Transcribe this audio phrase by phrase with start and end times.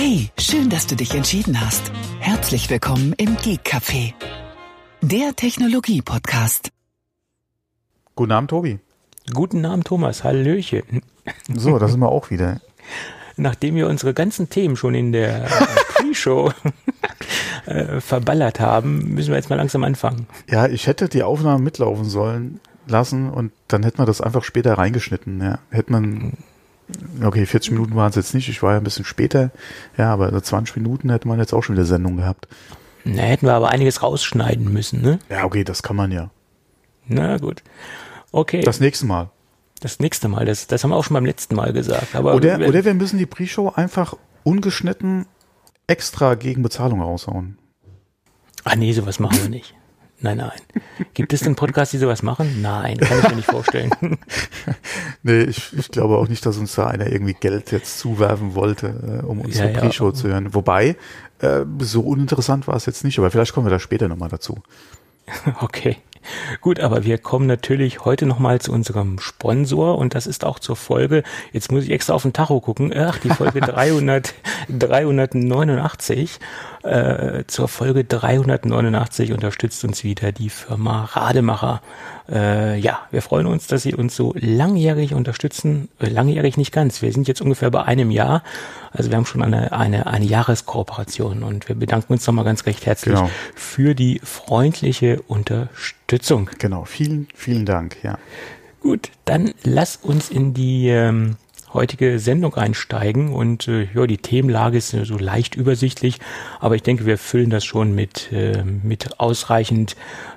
[0.00, 1.90] Hey, schön, dass du dich entschieden hast.
[2.20, 4.14] Herzlich willkommen im Geek Café,
[5.02, 6.70] der Technologie-Podcast.
[8.14, 8.78] Guten Abend, Tobi.
[9.34, 10.22] Guten Abend, Thomas.
[10.22, 11.02] Hallöchen.
[11.52, 12.60] So, da sind wir auch wieder.
[13.36, 15.48] Nachdem wir unsere ganzen Themen schon in der äh,
[15.94, 16.52] Pre-Show
[17.66, 20.28] äh, verballert haben, müssen wir jetzt mal langsam anfangen.
[20.48, 24.74] Ja, ich hätte die Aufnahme mitlaufen sollen lassen und dann hätte man das einfach später
[24.74, 25.42] reingeschnitten.
[25.42, 25.58] Ja.
[25.70, 26.34] Hätte man,
[27.22, 29.50] okay, 40 Minuten waren es jetzt nicht, ich war ja ein bisschen später,
[29.96, 32.48] ja, aber 20 Minuten hätte man jetzt auch schon wieder Sendung gehabt.
[33.04, 35.18] Na, hätten wir aber einiges rausschneiden müssen, ne?
[35.28, 36.30] Ja, okay, das kann man ja.
[37.06, 37.62] Na gut.
[38.32, 38.60] Okay.
[38.60, 39.30] Das nächste Mal.
[39.80, 42.14] Das nächste Mal, das, das haben wir auch schon beim letzten Mal gesagt.
[42.14, 45.26] Aber Oder, oder wir müssen die Pre-Show einfach ungeschnitten
[45.86, 47.58] extra gegen Bezahlung raushauen.
[48.64, 49.74] Ah nee, sowas machen wir nicht.
[50.20, 50.58] Nein, nein.
[51.14, 52.60] Gibt es denn Podcasts, die sowas machen?
[52.60, 53.90] Nein, kann ich mir nicht vorstellen.
[55.22, 59.20] Nee, ich, ich glaube auch nicht, dass uns da einer irgendwie Geld jetzt zuwerfen wollte,
[59.22, 59.80] äh, um unsere Ja, ja.
[59.80, 60.54] Pre-Show zu hören.
[60.54, 60.96] Wobei,
[61.40, 64.62] äh, so uninteressant war es jetzt nicht, aber vielleicht kommen wir da später nochmal dazu.
[65.60, 65.96] Okay.
[66.60, 70.76] Gut, aber wir kommen natürlich heute nochmal zu unserem Sponsor und das ist auch zur
[70.76, 74.34] Folge, jetzt muss ich extra auf den Tacho gucken, ach, die Folge 300,
[74.68, 76.38] 389.
[76.88, 81.82] Äh, zur Folge 389 unterstützt uns wieder die Firma Rademacher.
[82.30, 85.88] Äh, ja, wir freuen uns, dass Sie uns so langjährig unterstützen.
[86.00, 87.02] Äh, langjährig nicht ganz.
[87.02, 88.42] Wir sind jetzt ungefähr bei einem Jahr.
[88.90, 92.86] Also wir haben schon eine, eine, eine Jahreskooperation und wir bedanken uns nochmal ganz recht
[92.86, 93.30] herzlich Genau.
[93.54, 96.48] für die freundliche Unterstützung.
[96.58, 98.18] Genau, vielen, vielen Dank, ja.
[98.80, 101.36] Gut, dann lass uns in die ähm,
[101.72, 106.18] heutige Sendung einsteigen und äh, ja, die Themenlage ist so leicht übersichtlich,
[106.60, 109.96] aber ich denke, wir füllen das schon mit, äh, mit ausreichend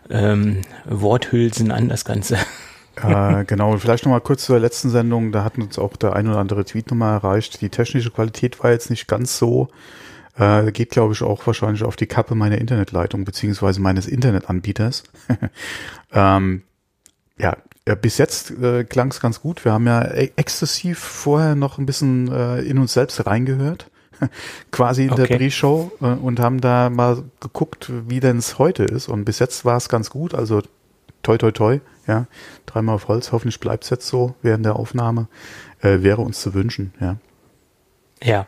[0.10, 2.38] ähm, Worthülsen an das Ganze.
[2.96, 6.40] äh, genau, vielleicht nochmal kurz zur letzten Sendung, da hat uns auch der ein oder
[6.40, 7.62] andere Tweet nochmal erreicht.
[7.62, 9.70] Die technische Qualität war jetzt nicht ganz so.
[10.38, 15.04] Äh, geht, glaube ich, auch wahrscheinlich auf die Kappe meiner Internetleitung beziehungsweise meines Internetanbieters.
[16.14, 16.64] ähm,
[17.38, 19.66] ja, äh, bis jetzt äh, klang es ganz gut.
[19.66, 23.90] Wir haben ja e- exzessiv vorher noch ein bisschen äh, in uns selbst reingehört,
[24.72, 25.38] quasi in der Okay.
[25.38, 29.08] Pre-Show äh, und haben da mal geguckt, wie denn es heute ist.
[29.08, 30.34] Und bis jetzt war es ganz gut.
[30.36, 30.62] Also
[31.24, 32.28] toi toi toi, ja,
[32.66, 33.32] dreimal auf Holz.
[33.32, 35.28] Hoffentlich bleibt es jetzt so während der Aufnahme.
[35.82, 37.18] Äh, wäre uns zu wünschen, ja.
[38.24, 38.46] Ja.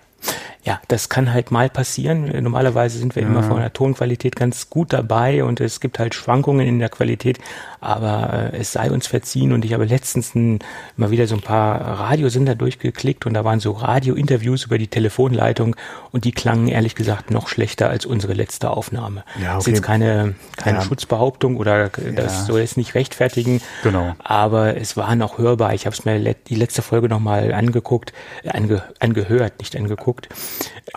[0.66, 2.32] Ja, das kann halt mal passieren.
[2.42, 6.66] Normalerweise sind wir immer von der Tonqualität ganz gut dabei und es gibt halt Schwankungen
[6.66, 7.38] in der Qualität,
[7.82, 10.60] aber äh, es sei uns verziehen und ich habe letztens ein,
[10.96, 15.76] mal wieder so ein paar Radiosender durchgeklickt und da waren so Radiointerviews über die Telefonleitung
[16.14, 19.26] und die klangen ehrlich gesagt noch schlechter als unsere letzte Aufnahme.
[19.42, 19.72] Ja, Das ist okay.
[19.76, 20.84] jetzt keine, keine Ja.
[20.86, 22.46] Schutzbehauptung oder das Ja.
[22.46, 24.16] soll es nicht rechtfertigen, Genau.
[24.24, 25.74] aber es war noch hörbar.
[25.74, 28.14] Ich habe es mir die letzte Folge nochmal angeguckt,
[28.44, 30.30] äh, ange angehört, nicht angeguckt.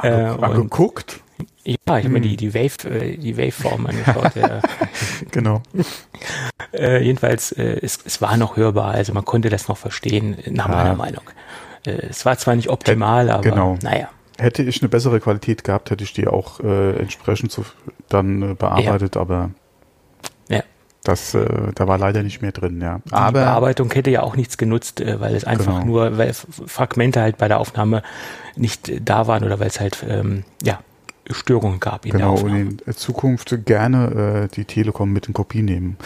[0.03, 1.21] Äh, und, Angeguckt?
[1.65, 4.35] ja, ich habe mir die, die Wave, äh, die Waveform angeschaut.
[4.37, 4.61] ja.
[5.31, 5.63] Genau.
[6.73, 10.69] äh, jedenfalls, äh, es, es war noch hörbar, also man konnte das noch verstehen, nach
[10.69, 10.75] Ja.
[10.75, 11.23] meiner Meinung.
[11.87, 13.79] Äh, es war zwar nicht optimal, aber genau.
[13.83, 14.09] naja.
[14.39, 17.65] Hätte ich eine bessere Qualität gehabt, hätte ich die auch äh, entsprechend so
[18.11, 19.51] dann äh, bearbeitet, aber Ja.
[21.09, 23.01] Das, äh, da war leider nicht mehr drin, ja.
[23.07, 25.85] die Aber Bearbeitung hätte ja auch nichts genutzt, äh, weil es einfach Genau.
[25.87, 28.03] nur, weil Fragmente halt bei der Aufnahme
[28.57, 30.81] nicht äh, da waren oder weil es halt ähm, ja
[31.31, 32.77] Störungen gab in genau, der und Aufnahme.
[32.87, 35.97] in Zukunft gerne äh, die Telekom mit in Kopie nehmen.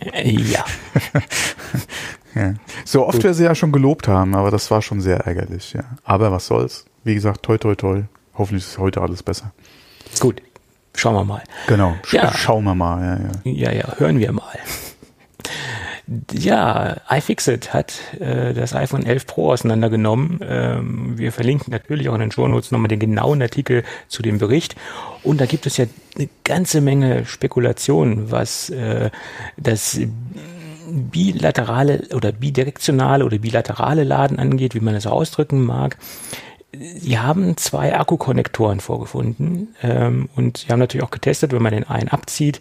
[0.00, 0.64] Äh, ja,
[2.34, 2.54] Ja.
[2.84, 5.82] So oft wir sie ja schon gelobt haben, aber das war schon sehr ärgerlich, ja.
[6.04, 6.84] Aber was soll's?
[7.02, 8.02] Wie gesagt, toi toi toi.
[8.34, 9.52] Hoffentlich ist heute alles besser.
[10.20, 10.40] gut.
[10.94, 11.42] Schauen wir mal.
[11.66, 11.94] Genau.
[12.04, 12.32] Sch Ja.
[12.32, 13.02] Schauen wir mal,
[13.44, 13.70] ja, ja.
[13.70, 14.58] Ja, ja, hören wir mal.
[16.32, 20.40] Ja, iFixit hat äh, das iPhone 11 Pro auseinandergenommen.
[20.42, 24.74] Ähm, wir verlinken natürlich auch in den Shownotes nochmal den genauen Artikel zu dem Bericht.
[25.22, 25.84] Und da gibt es ja
[26.16, 29.10] eine ganze Menge Spekulationen, was äh,
[29.58, 30.00] das
[30.90, 35.98] bilaterale oder bidirektionale oder bilaterale Laden angeht, wie man es ausdrücken mag.
[36.72, 41.84] Sie haben zwei Akkukonnektoren vorgefunden ähm, und sie haben natürlich auch getestet, wenn man den
[41.84, 42.60] einen abzieht,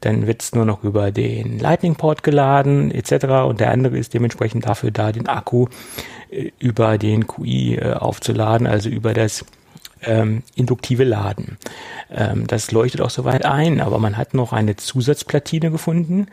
[0.00, 3.24] dann wird es nur noch über den Lightning-Port geladen etc.
[3.46, 5.68] Und der andere ist dementsprechend dafür da, den Akku
[6.30, 9.44] äh, über den QI äh, aufzuladen, also über das
[10.02, 11.58] ähm, induktive Laden.
[12.10, 16.26] Ähm, das leuchtet auch soweit ein, aber man hat noch eine Zusatzplatine gefunden,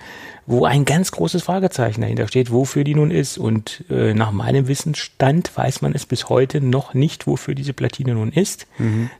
[0.45, 3.37] wo ein ganz großes Fragezeichen dahinter steht, wofür die nun ist.
[3.37, 8.13] Und äh, nach meinem Wissensstand weiß man es bis heute noch nicht, wofür diese Platine
[8.13, 8.67] nun ist.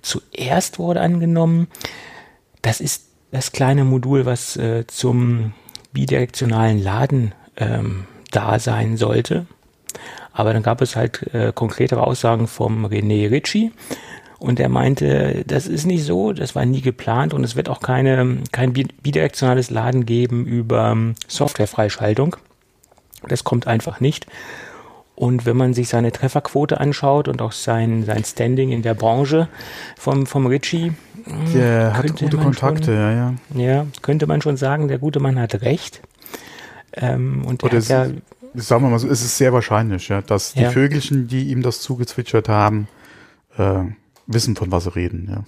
[0.02, 1.68] Zuerst wurde angenommen,
[2.62, 5.54] das ist das kleine Modul, was äh, zum
[5.94, 9.46] bidirektionalen Laden ähm, da sein sollte.
[10.34, 13.72] Aber dann gab es halt äh, konkretere Aussagen vom René Ritchie.
[14.42, 17.80] Und er meinte, das ist nicht so, das war nie geplant und es wird auch
[17.80, 20.98] keine, kein bidirektionales Laden geben über
[21.28, 22.36] Softwarefreischaltung.
[23.28, 24.26] Das kommt einfach nicht.
[25.14, 29.48] Und wenn man sich seine Trefferquote anschaut und auch sein, sein Standing in der Branche
[29.96, 30.94] vom, vom Ritchie,
[31.24, 33.34] hm, der hat gute Kontakte, schon, ja, ja.
[33.54, 36.02] Ja, könnte man schon sagen, der gute Mann hat recht.
[36.94, 38.08] Ähm, und Oder ja,
[38.56, 40.72] sagen wir mal so, es ist sehr wahrscheinlich, ja, dass die ja.
[40.72, 42.88] Vögelchen, die ihm das zugezwitschert haben,
[43.60, 43.84] äh,
[44.34, 45.28] wissen, von was sie reden.
[45.30, 45.44] Ja.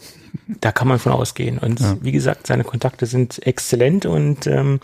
[0.62, 1.58] Da kann man von ausgehen.
[1.58, 1.98] Und ja.
[2.02, 4.80] wie gesagt, seine Kontakte sind exzellent und ähm,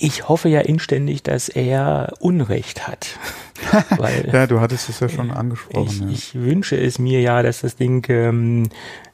[0.00, 3.18] ich hoffe ja inständig, dass er Unrecht hat.
[3.98, 5.86] Weil, ja, du hattest es ja schon angesprochen.
[5.86, 6.08] Ich, ja.
[6.08, 8.68] ich wünsche es mir ja, dass das Ding ähm,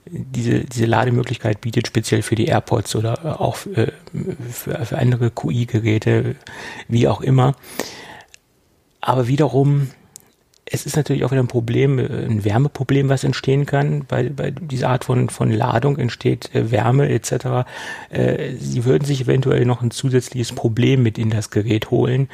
[0.06, 3.92] diese, diese Lademöglichkeit bietet, speziell für die AirPods oder auch für,
[4.50, 6.36] für, für andere QI-Geräte,
[6.88, 7.56] wie auch immer.
[9.00, 9.88] Aber wiederum
[10.66, 14.04] es ist natürlich auch wieder ein Problem, äh, ein Wärmeproblem, was entstehen kann.
[14.06, 17.66] Bei, bei dieser Art von, von Ladung entsteht äh, Wärme etc.
[18.10, 22.28] Äh, sie würden sich eventuell noch ein zusätzliches Problem mit in das Gerät holen.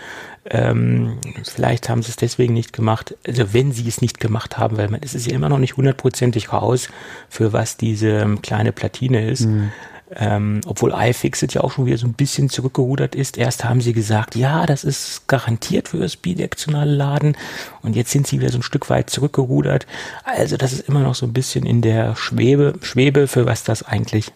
[0.49, 3.17] Ähm, vielleicht haben sie es deswegen nicht gemacht.
[3.27, 5.77] Also wenn sie es nicht gemacht haben, weil man, es ist ja immer noch nicht
[5.77, 6.89] hundertprozentig raus,
[7.29, 9.47] für was diese ähm, kleine Platine ist.
[9.47, 9.73] Mhm.
[10.17, 13.39] Ähm, obwohl iFixit ja auch schon wieder so ein bisschen zurückgerudert ist.
[13.39, 17.37] Erst haben sie gesagt, ja, das ist garantiert für das bidirektionale Laden
[17.83, 19.87] und jetzt sind sie wieder so ein Stück weit zurückgerudert.
[20.25, 23.85] Also das ist immer noch so ein bisschen in der Schwebe, Schwebe für was das
[23.85, 24.33] eigentlich,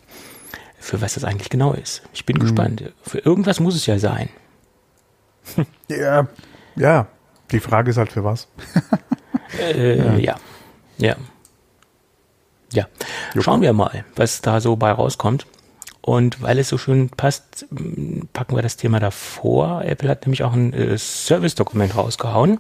[0.78, 2.02] für was das eigentlich genau ist.
[2.12, 2.42] Ich bin mhm.
[2.42, 2.92] gespannt.
[3.02, 4.28] Für irgendwas muss es ja sein.
[5.88, 6.26] Ja,
[6.76, 7.06] ja.
[7.50, 8.48] Die Frage ist halt für was.
[9.60, 10.16] äh, ja.
[10.16, 10.36] ja.
[10.98, 11.16] Ja.
[12.72, 12.86] Ja.
[13.40, 15.46] Schauen wir mal, was da so bei rauskommt.
[16.04, 17.66] Und weil es so schön passt,
[18.34, 19.82] packen wir das Thema davor.
[19.86, 22.58] Apple hat nämlich auch ein äh, Service-Dokument rausgehauen.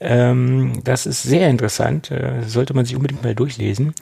[0.00, 3.94] Ähm, das ist sehr interessant, äh, sollte man sich unbedingt mal durchlesen.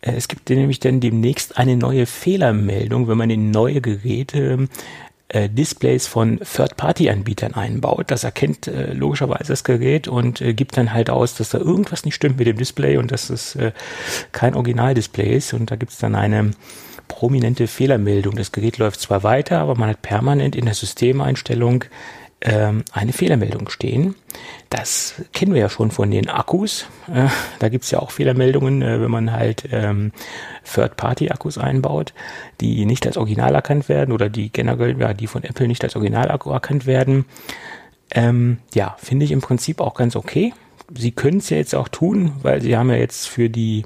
[0.00, 4.68] Äh, es gibt nämlich dann demnächst eine neue Fehlermeldung, wenn man in neue Geräte
[5.26, 8.12] äh, Displays von Third-Party-Anbietern einbaut.
[8.12, 12.04] Das erkennt äh, logischerweise das Gerät und äh, gibt dann halt aus, dass da irgendwas
[12.04, 13.72] nicht stimmt mit dem Display und dass es äh,
[14.30, 15.52] kein Originaldisplay ist.
[15.52, 16.52] Und da gibt es dann eine
[17.08, 18.36] prominente Fehlermeldung.
[18.36, 21.84] Das Gerät läuft zwar weiter, aber man hat permanent in der Systemeinstellung
[22.40, 24.14] ähm, eine Fehlermeldung stehen.
[24.70, 26.86] Das kennen wir ja schon von den Akkus.
[27.12, 27.28] Äh,
[27.58, 30.12] da gibt's ja auch Fehlermeldungen, äh, wenn man halt ähm,
[30.72, 32.12] Third-Party-Akkus einbaut,
[32.60, 35.96] die nicht als Original erkannt werden oder die generell, ja, die von Apple nicht als
[35.96, 37.24] Originalakku erkannt werden.
[38.12, 40.54] Ähm, ja, finde ich im Prinzip auch ganz okay.
[40.94, 43.84] Sie können es ja jetzt auch tun, weil sie haben ja jetzt für die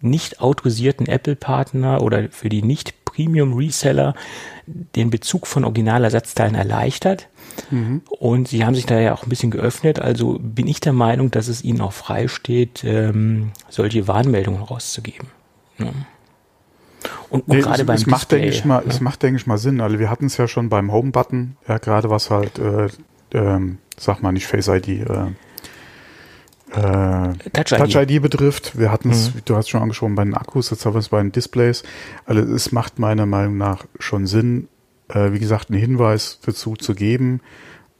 [0.00, 4.14] nicht autorisierten Apple-Partner oder für die nicht Premium-Reseller
[4.66, 7.28] den Bezug von Originalersatzteilen erleichtert.
[7.70, 8.02] Mhm.
[8.10, 10.00] Und sie haben sich da ja auch ein bisschen geöffnet.
[10.00, 15.28] Also bin ich der Meinung, dass es ihnen auch frei steht, ähm, solche Warnmeldungen rauszugeben.
[15.78, 15.90] Ja.
[17.30, 18.88] Und, nee, gerade es, beim es macht, denke ich mal, ja.
[18.88, 19.80] es macht, denke ich mal, Sinn.
[19.80, 22.88] Also wir hatten es ja schon beim Home-Button, ja, gerade was halt, äh,
[23.32, 25.26] ähm, sag mal nicht Face ID, äh,
[26.72, 27.78] äh, Touch, ID.
[27.78, 28.78] Touch ID betrifft.
[28.78, 29.40] Wir hatten es, mhm.
[29.44, 31.82] du hast schon angesprochen, bei den Akkus, jetzt haben wir es bei den Displays.
[32.24, 34.68] Also es macht meiner Meinung nach schon Sinn,
[35.08, 37.40] äh, wie gesagt, einen Hinweis dazu zu geben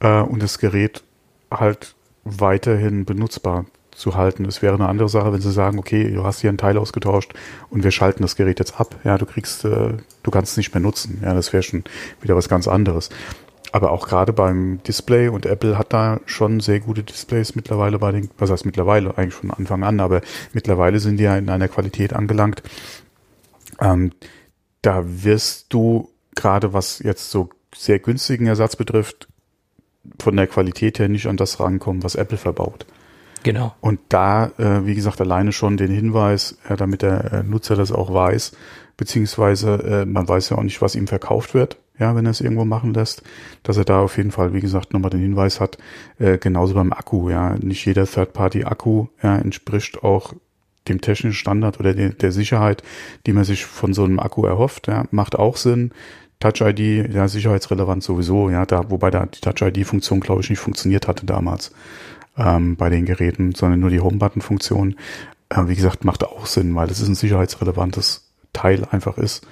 [0.01, 1.03] äh, und das Gerät
[1.51, 4.45] halt weiterhin benutzbar zu halten.
[4.45, 7.33] Es wäre eine andere Sache, wenn sie sagen, okay, du hast hier einen Teil ausgetauscht
[7.71, 8.95] und wir schalten das Gerät jetzt ab.
[9.05, 11.21] Ja, du kriegst, äh, du kannst es nicht mehr nutzen.
[11.23, 11.85] Ja, das wäre schon
[12.21, 13.09] wieder was ganz anderes.
[13.76, 18.11] Aber auch gerade beim Display und Apple hat da schon sehr gute Displays mittlerweile bei
[18.11, 20.23] den, was heißt mittlerweile, eigentlich von Anfang an, aber
[20.54, 22.62] mittlerweile sind die ja in einer Qualität angelangt.
[23.78, 24.12] Ähm,
[24.80, 29.28] da wirst du gerade was jetzt so sehr günstigen Ersatz betrifft,
[30.23, 32.87] von der Qualität her nicht an das rankommen, was Apple verbaut.
[33.42, 33.75] Genau.
[33.83, 37.92] Und da, äh, wie gesagt, alleine schon den Hinweis, ja, damit der äh, Nutzer das
[37.92, 38.52] auch weiß,
[38.97, 42.41] beziehungsweise äh, man weiß ja auch nicht, was ihm verkauft wird ja, wenn er es
[42.41, 43.23] irgendwo machen lässt,
[43.62, 45.79] dass er da auf jeden Fall, wie gesagt, nochmal den Hinweis hat,
[46.19, 50.35] äh, genauso beim Akku, ja, nicht jeder Third-Party-Akku ja, entspricht auch
[50.88, 52.83] dem technischen Standard oder der, der Sicherheit,
[53.26, 55.93] die man sich von so einem Akku erhofft, ja, macht auch Sinn.
[56.38, 60.59] Touch ID, ja, sicherheitsrelevant sowieso, ja, da, wobei da die Touch ID-Funktion, glaube ich, nicht
[60.59, 61.73] funktioniert hatte damals
[62.37, 64.97] ähm, bei den Geräten, sondern nur die Home-Button-Funktion.
[65.49, 69.47] Äh, wie gesagt, macht auch Sinn, weil es ist ein sicherheitsrelevantes Teil einfach ist.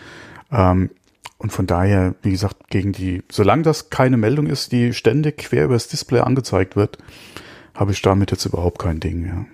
[0.53, 0.91] Ähm,
[1.39, 5.65] und von daher, wie gesagt, gegen die, solange das keine Meldung ist, die ständig quer
[5.65, 6.99] übers Display angezeigt wird,
[7.75, 9.45] habe ich damit jetzt überhaupt kein Ding, ja.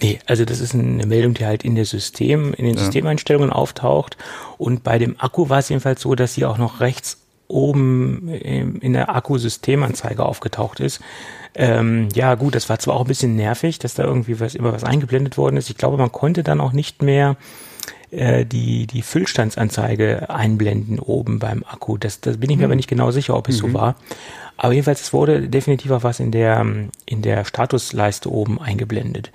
[0.00, 2.80] Nee, also das ist eine Meldung, die halt in der System, in den ja.
[2.80, 4.16] Systemeinstellungen auftaucht.
[4.56, 8.92] Und bei dem Akku war es jedenfalls so, dass sie auch noch rechts oben in
[8.92, 11.00] der Akkusystemanzeige aufgetaucht ist.
[11.54, 14.72] Ähm, ja, gut, das war zwar auch ein bisschen nervig, dass da irgendwie was immer
[14.72, 15.70] was eingeblendet worden ist.
[15.70, 17.36] Ich glaube, man konnte dann auch nicht mehr
[18.10, 21.98] die, die Füllstandsanzeige einblenden oben beim Akku.
[21.98, 22.70] Das, das bin ich mir mhm.
[22.70, 23.68] aber nicht genau sicher, ob es mhm.
[23.68, 23.96] so war.
[24.56, 26.64] Aber jedenfalls, es wurde definitiv auch was in der,
[27.06, 29.30] in der Statusleiste oben eingeblendet.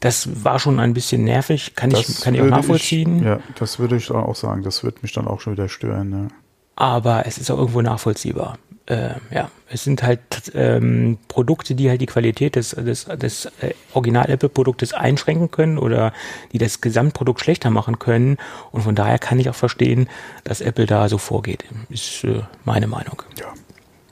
[0.00, 3.18] Das war schon ein bisschen nervig, kann das ich, kann ich auch nachvollziehen.
[3.18, 4.62] Ich, ja, das würde ich auch sagen.
[4.62, 6.12] Das wird mich dann auch schon wieder stören.
[6.12, 6.28] Ja.
[6.74, 8.58] Aber es ist auch irgendwo nachvollziehbar.
[8.86, 13.74] Äh, ja, es sind halt ähm, Produkte, die halt die Qualität des, des, des äh,
[13.94, 16.12] Original-Apple-Produktes einschränken können oder
[16.52, 18.38] die das Gesamtprodukt schlechter machen können.
[18.72, 20.08] Und von daher kann ich auch verstehen,
[20.42, 21.64] dass Apple da so vorgeht.
[21.90, 23.22] Ist äh, meine Meinung.
[23.38, 23.46] Ja.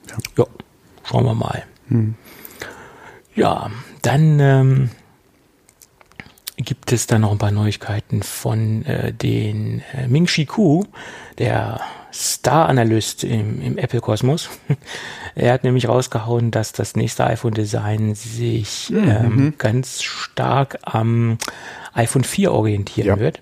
[0.09, 0.45] Ja, ja
[1.03, 1.63] schauen wir mal.
[1.89, 2.15] Hm.
[3.35, 4.89] Ja, dann ähm,
[6.57, 10.85] gibt es da noch ein paar Neuigkeiten von äh, den äh, Ming Chi Ku,
[11.37, 11.81] der
[12.13, 14.49] Star-Analyst im, im Apple-Kosmos.
[15.35, 19.09] er hat nämlich rausgehauen, dass das nächste iPhone-Design sich mhm.
[19.09, 21.37] ähm, ganz stark am
[21.93, 23.19] iPhone 4 orientieren ja.
[23.19, 23.41] wird.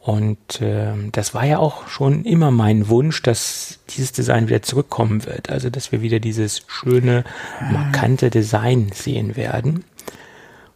[0.00, 5.24] Und äh, das war ja auch schon immer mein Wunsch, dass dieses Design wieder zurückkommen
[5.26, 5.48] wird.
[5.48, 7.22] Also dass wir wieder dieses schöne,
[7.70, 9.84] markante Design sehen werden.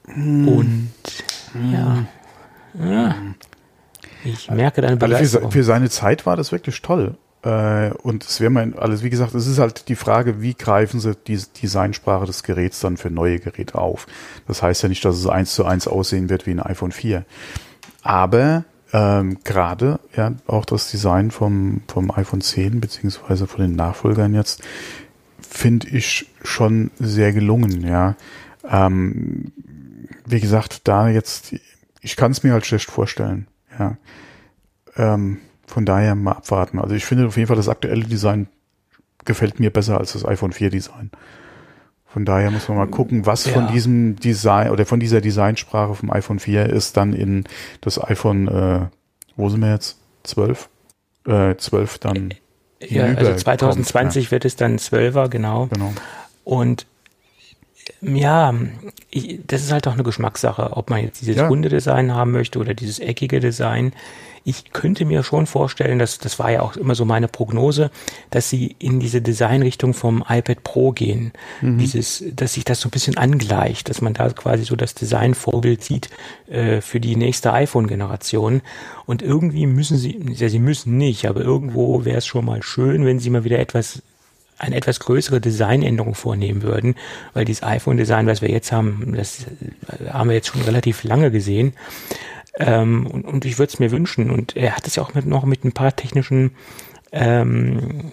[0.07, 0.47] Mm.
[0.47, 0.93] Und
[1.73, 2.07] ja.
[2.79, 3.17] ja.
[4.27, 5.47] Ich merke deine Begeisterung.
[5.47, 7.17] Also für, für seine Zeit war das wirklich toll.
[7.43, 11.01] Äh, und es wäre mal, also wie gesagt, es ist halt die Frage, wie greifen
[11.01, 14.07] sie die Designsprache des Geräts dann für neue Geräte auf.
[14.49, 17.25] Das heißt ja nicht, dass es eins zu eins aussehen wird wie ein iPhone 4.
[18.03, 24.35] Aber ähm, gerade ja auch das Design vom, vom iPhone 10 beziehungsweise von den Nachfolgern
[24.35, 24.63] jetzt
[25.49, 28.17] finde ich schon sehr gelungen, ja.
[28.69, 29.53] Ähm,
[30.27, 31.55] wie gesagt, da jetzt,
[32.01, 33.47] ich kann es mir halt schlecht vorstellen,
[33.79, 33.97] ja.
[34.97, 36.79] Ähm, von daher mal abwarten.
[36.79, 38.49] Also ich finde auf jeden Fall das aktuelle Design
[39.25, 41.11] gefällt mir besser als das iPhone 4 Design.
[42.07, 43.53] Von daher muss man mal gucken, was ja.
[43.53, 47.45] von diesem Design oder von dieser Designsprache vom iPhone 4 ist dann in
[47.83, 48.87] das iPhone, äh,
[49.37, 49.99] wo sind wir jetzt?
[50.23, 50.69] 12?
[51.27, 52.35] Äh, 12 dann.
[52.81, 55.67] Ja, also 2020 kommt, wird es dann 12er, genau.
[55.67, 55.93] Genau.
[56.45, 56.87] Und
[58.01, 58.55] ja,
[59.11, 61.49] ich, das ist halt auch eine Geschmackssache, ob man jetzt dieses ja.
[61.49, 63.93] runde Design haben möchte oder dieses eckige Design.
[64.45, 67.91] Ich könnte mir schon vorstellen, dass das war ja auch immer so meine Prognose,
[68.31, 71.33] dass sie in diese Designrichtung vom iPad Pro gehen.
[71.63, 71.79] Mhm.
[71.79, 75.83] Dieses, dass sich das so ein bisschen angleicht, dass man da quasi so das Designvorbild
[75.83, 76.11] sieht
[76.49, 78.63] äh, für die nächste iPhone-Generation.
[79.07, 83.05] Und irgendwie müssen sie, ja, sie müssen nicht, aber irgendwo wäre es schon mal schön,
[83.05, 84.03] wenn sie mal wieder etwas
[84.59, 86.95] eine etwas größere Designänderung vornehmen würden,
[87.35, 89.47] weil dieses iPhone-Design, was wir jetzt haben, das
[90.11, 91.75] haben wir jetzt schon relativ lange gesehen.
[92.59, 94.31] Ähm, und, und ich würde es mir wünschen.
[94.31, 96.53] Und er hat es ja auch mit, noch mit ein paar technischen
[97.13, 98.11] ähm,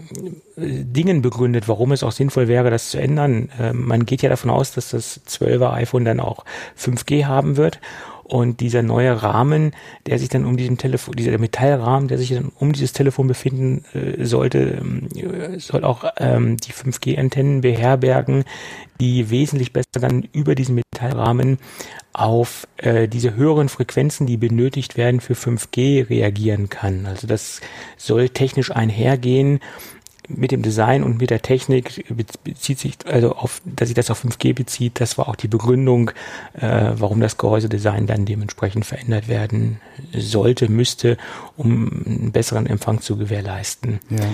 [0.56, 3.50] Dingen begründet, warum es auch sinnvoll wäre, das zu ändern.
[3.60, 6.46] Ähm, man geht ja davon aus, dass das 12er iPhone dann auch
[6.80, 7.80] 5G haben wird.
[8.24, 9.72] Und dieser neue Rahmen,
[10.06, 13.84] der sich dann um diesen Telefon, dieser Metallrahmen, der sich dann um dieses Telefon befinden
[13.94, 14.82] äh, sollte,
[15.16, 18.46] äh, soll auch ähm, die 5G-Antennen beherbergen,
[19.00, 21.58] die wesentlich besser dann über diesen Metallrahmen
[22.14, 27.06] auf äh, diese höheren Frequenzen, die benötigt werden für 5G, reagieren kann.
[27.06, 27.60] Also das
[27.98, 29.60] soll technisch einhergehen
[30.28, 32.06] mit dem Design und mit der Technik
[32.44, 35.00] bezieht sich also auf, dass sich das auf 5G bezieht.
[35.02, 36.12] Das war auch die Begründung,
[36.54, 39.80] äh, warum das Gehäusedesign dann dementsprechend verändert werden
[40.14, 41.18] sollte, müsste,
[41.58, 44.00] um einen besseren Empfang zu gewährleisten.
[44.10, 44.26] Ja.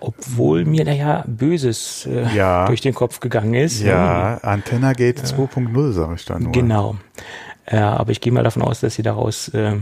[0.00, 2.66] Obwohl mir da ja Böses äh, ja.
[2.66, 3.80] durch den Kopf gegangen ist.
[3.80, 4.38] Ja, ja.
[4.38, 6.52] Antenna Gate äh, 2.0 sage ich dann nur.
[6.52, 6.96] Genau.
[7.66, 9.76] Äh, aber ich gehe mal davon aus, dass sie daraus äh,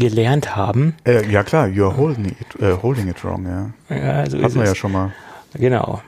[0.00, 0.96] gelernt haben.
[1.04, 3.96] Äh, ja klar, you're holding it, uh, holding it wrong, ja.
[3.96, 5.12] ja so Hatten wir ja schon mal.
[5.54, 6.02] Genau.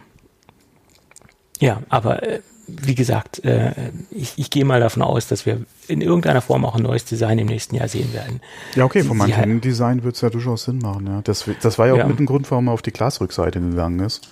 [1.61, 3.73] Ja, aber äh, wie gesagt, äh,
[4.11, 7.39] ich, ich gehe mal davon aus, dass wir in irgendeiner Form auch ein neues Design
[7.39, 8.41] im nächsten Jahr sehen werden.
[8.75, 11.07] Ja, okay, von meinem Design wird es ja durchaus Sinn machen.
[11.07, 11.21] Ja.
[11.23, 12.07] Das, das war ja auch ja.
[12.07, 14.29] mit dem Grund, warum er auf die Glasrückseite gegangen ist.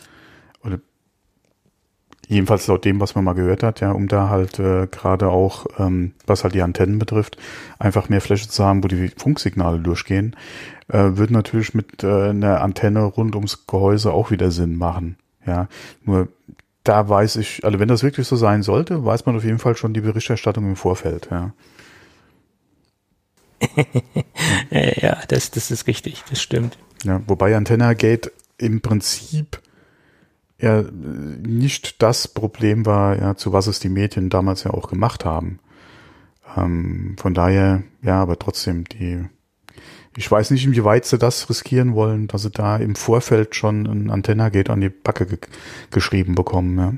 [0.64, 0.80] Oder
[2.30, 5.66] Jedenfalls laut dem, was man mal gehört hat, ja, um da halt äh, gerade auch,
[5.80, 7.36] ähm, was halt die Antennen betrifft,
[7.80, 10.36] einfach mehr Fläche zu haben, wo die Funksignale durchgehen,
[10.86, 15.16] äh, wird natürlich mit äh, einer Antenne rund ums Gehäuse auch wieder Sinn machen.
[15.44, 15.66] Ja,
[16.04, 16.28] nur
[16.84, 19.76] da weiß ich, also wenn das wirklich so sein sollte, weiß man auf jeden Fall
[19.76, 21.26] schon die Berichterstattung im Vorfeld.
[21.32, 21.52] Ja,
[24.70, 26.78] ja das, das ist richtig, das stimmt.
[27.02, 29.60] Ja, wobei Antenna Gate im Prinzip
[30.60, 35.24] ja nicht das Problem war, ja, zu was es die Medien damals ja auch gemacht
[35.24, 35.58] haben.
[36.56, 39.24] Ähm, von daher, ja, aber trotzdem, die
[40.16, 44.10] Ich weiß nicht, inwieweit sie das riskieren wollen, dass sie da im Vorfeld schon ein
[44.10, 45.38] Antenna-Gate an die Backe ge
[45.90, 46.78] geschrieben bekommen.
[46.78, 46.94] Ja.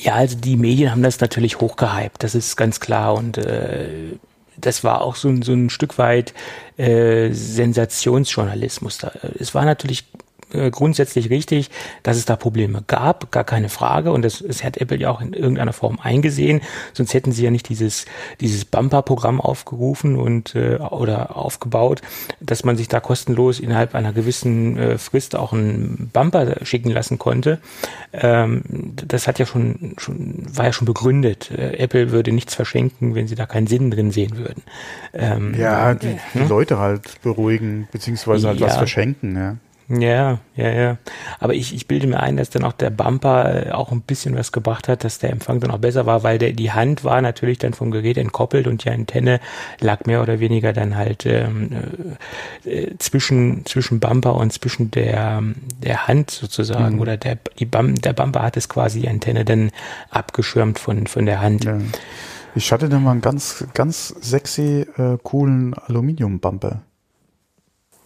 [0.00, 3.14] Ja, also die Medien haben das natürlich hochgehypt, das ist ganz klar.
[3.14, 4.16] Und äh,
[4.56, 6.34] das war auch so, so ein Stück weit
[6.76, 8.98] äh, Sensationsjournalismus.
[8.98, 10.04] Da, es war natürlich
[10.52, 11.70] äh, grundsätzlich richtig,
[12.02, 14.12] dass es da Probleme gab, gar keine Frage.
[14.12, 16.60] Und das, das hat Apple ja auch in irgendeiner Form eingesehen.
[16.92, 18.06] Sonst hätten sie ja nicht dieses,
[18.40, 22.02] dieses Bumper-Programm aufgerufen und äh, oder aufgebaut,
[22.40, 27.18] dass man sich da kostenlos innerhalb einer gewissen äh, Frist auch einen Bumper schicken lassen
[27.18, 27.58] konnte.
[28.12, 28.62] Ähm,
[29.06, 31.50] das hat ja schon, schon, war ja schon begründet.
[31.50, 34.62] Äh, Apple würde nichts verschenken, wenn sie da keinen Sinn drin sehen würden.
[35.12, 36.48] Ähm, ja, die, die hm?
[36.48, 38.66] Leute halt beruhigen, beziehungsweise halt ja.
[38.66, 39.56] was verschenken, ja.
[39.88, 40.98] Ja, ja, ja.
[41.38, 44.36] Aber ich, ich bilde mir ein, dass dann auch der Bumper äh, auch ein bisschen
[44.36, 47.22] was gebracht hat, dass der Empfang dann auch besser war, weil der, die Hand war
[47.22, 49.40] natürlich dann vom Gerät entkoppelt und die Antenne
[49.80, 51.70] lag mehr oder weniger dann halt ähm,
[52.66, 55.42] äh, äh zwischen, zwischen Bumper und zwischen der,
[55.82, 56.96] der Hand sozusagen.
[56.96, 57.00] Mhm.
[57.00, 59.70] Oder der, die Bum, der Bumper hat es quasi die Antenne dann
[60.10, 61.64] abgeschirmt von, von der Hand.
[61.64, 61.78] Ja.
[62.54, 66.82] Ich hatte da mal einen ganz, ganz sexy, äh, coolen Aluminium-Bumper.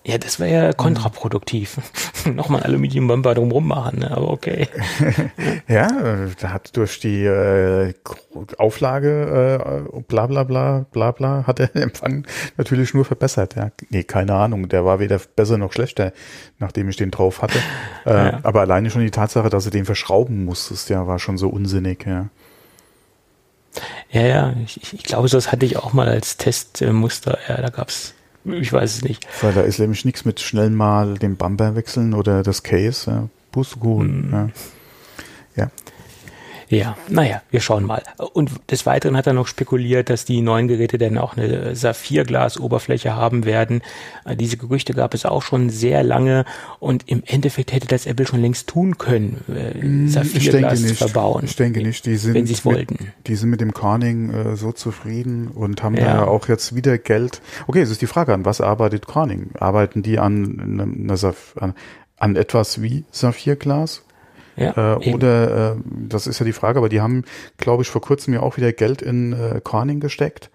[0.04, 1.78] Ja, das wäre ja kontraproduktiv.
[2.24, 4.10] Nochmal Aluminiumbumper drumrum machen, ne?
[4.10, 4.66] aber okay.
[5.68, 5.88] ja,
[6.40, 7.94] da hat durch die äh,
[8.58, 9.60] Auflage
[9.94, 13.54] äh, bla bla bla bla bla hat der Empfang natürlich nur verbessert.
[13.54, 13.70] Ja.
[13.90, 16.12] Nee, keine Ahnung, der war weder besser noch schlechter,
[16.58, 17.58] nachdem ich den drauf hatte.
[18.04, 18.40] Äh, ja.
[18.42, 22.04] Aber alleine schon die Tatsache, dass du den verschrauben musstest, ja, war schon so unsinnig,
[22.04, 22.30] ja.
[24.10, 27.38] Ja, ja, ich, ich glaube, das hatte ich auch mal als Testmuster.
[27.48, 28.14] Ja, da gab's
[28.44, 29.26] ich weiß es nicht.
[29.42, 33.10] Weil da ist nämlich nichts mit schnell mal den Bumper wechseln oder das Case.
[33.10, 33.28] Ja.
[33.52, 34.30] Pustekuchen.
[34.30, 34.32] Mm.
[34.32, 34.50] Ja.
[35.56, 35.70] ja.
[36.72, 38.02] Ja, naja, wir schauen mal.
[38.32, 43.14] Und des Weiteren hat er noch spekuliert, dass die neuen Geräte dann auch eine Saphirglas-Oberfläche
[43.14, 43.82] haben werden.
[44.24, 46.46] Äh, diese Gerüchte gab es auch schon sehr lange
[46.78, 51.44] und im Endeffekt hätte das Apple schon längst tun können, äh, hm, Saphirglas zu verbauen.
[51.44, 53.12] Ich denke nicht, die sind, wenn sie es wollten.
[53.26, 56.04] Die sind mit dem Corning äh, so zufrieden und haben ja.
[56.04, 57.42] da auch jetzt wieder Geld.
[57.66, 59.50] Okay, es ist die Frage an, was arbeitet Corning?
[59.60, 61.74] Arbeiten die an, einer, an,
[62.16, 64.04] an etwas wie Saphirglas?
[64.56, 65.76] Ja, äh, oder, äh,
[66.08, 67.24] das ist ja die Frage, aber die haben,
[67.56, 70.50] glaube ich, vor kurzem ja auch wieder Geld in äh, Corning gesteckt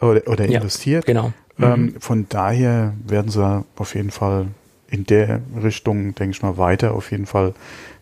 [0.00, 1.06] oder, oder ja, investiert.
[1.06, 1.32] Genau.
[1.58, 2.00] Ähm, mhm.
[2.00, 4.48] Von daher werden sie auf jeden Fall
[4.90, 7.54] in der Richtung, denke ich mal, weiter auf jeden Fall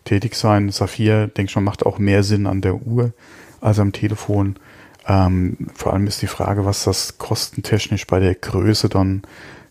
[0.05, 0.69] tätig sein.
[0.69, 3.13] Saphir, denke ich mal, macht auch mehr Sinn an der Uhr
[3.61, 4.55] als am Telefon.
[5.07, 9.23] Ähm, vor allem ist die Frage, was das kostentechnisch bei der Größe dann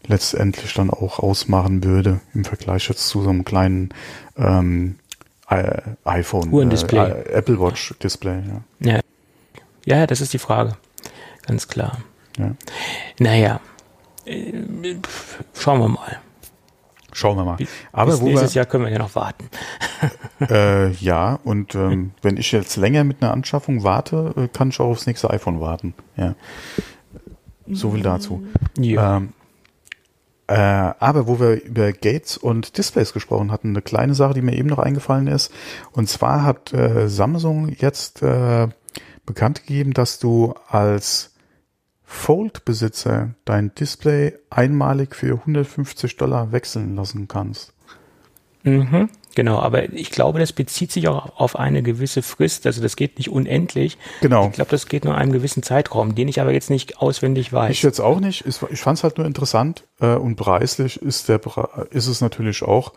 [0.07, 3.91] letztendlich dann auch ausmachen würde im Vergleich jetzt zu so einem kleinen
[4.37, 4.97] ähm,
[6.05, 7.11] iPhone, Uhrendisplay.
[7.11, 8.43] Äh, Apple Watch Display.
[8.81, 8.93] Ja.
[8.93, 9.01] ja.
[9.87, 10.77] Ja, das ist die Frage.
[11.47, 11.99] Ganz klar.
[12.37, 12.55] Ja.
[13.19, 13.61] Naja,
[14.27, 14.53] äh,
[15.55, 16.19] schauen wir mal.
[17.13, 17.57] Schauen wir mal.
[17.91, 19.49] Aber Bis nächstes wir, Jahr können wir ja noch warten.
[20.41, 24.79] äh, ja, und ähm, wenn ich jetzt länger mit einer Anschaffung warte, äh, kann ich
[24.79, 25.95] auch aufs nächste iPhone warten.
[26.17, 26.35] Ja.
[27.67, 28.47] So viel dazu.
[28.79, 29.17] Ja.
[29.17, 29.33] Ähm,
[30.49, 34.57] äh, aber wo wir über Gates und Displays gesprochen hatten, eine kleine Sache, die mir
[34.57, 35.53] eben noch eingefallen ist.
[35.93, 38.69] Und zwar hat äh, Samsung jetzt äh,
[39.27, 41.35] bekannt gegeben, dass du als
[42.03, 47.75] Fold-Besitzer dein Display einmalig für 150 Dollar wechseln lassen kannst.
[48.63, 49.11] Mhm.
[49.39, 52.67] Genau, aber ich glaube, das bezieht sich auch auf eine gewisse Frist.
[52.67, 53.97] Also das geht nicht unendlich.
[54.21, 54.49] Genau.
[54.49, 57.53] Ich glaube, das geht nur in einem gewissen Zeitraum, den ich aber jetzt nicht auswendig
[57.53, 57.71] weiß.
[57.71, 58.45] Ich jetzt auch nicht.
[58.45, 61.41] Ich fand es halt nur interessant äh, und preislich ist der
[61.93, 62.95] ist es natürlich auch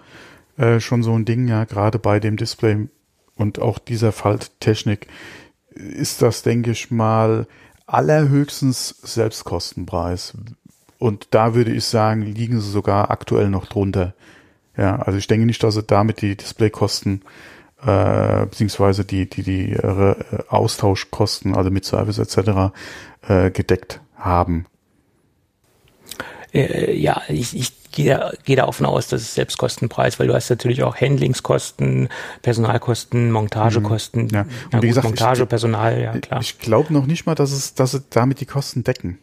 [0.58, 2.88] äh, schon so ein Ding, ja, gerade bei dem Display
[3.36, 5.06] und auch dieser Falttechnik
[5.75, 7.45] ist das, denke ich mal,
[7.86, 10.34] allerhöchstens Selbstkostenpreis.
[10.97, 14.15] Und da würde ich sagen, liegen sie sogar aktuell noch drunter.
[14.77, 17.23] Ja, also ich denke nicht, dass sie damit die Displaykosten
[17.86, 20.15] äh, beziehungsweise die die die äh,
[20.49, 22.73] Austauschkosten, also mit Service etc.
[23.27, 24.65] Äh, gedeckt haben.
[26.53, 30.34] Äh, ja, ich, ich gehe da, gehe da davon aus, dass es Selbstkostenpreis, weil du
[30.34, 32.10] hast natürlich auch Handlingskosten,
[32.41, 34.27] Personalkosten, Montagekosten.
[34.29, 36.41] Ja, und ja, wie gesagt, Montage, ich, Personal, ja klar.
[36.41, 39.17] Ich glaube noch nicht mal, dass es, dass sie damit die Kosten decken.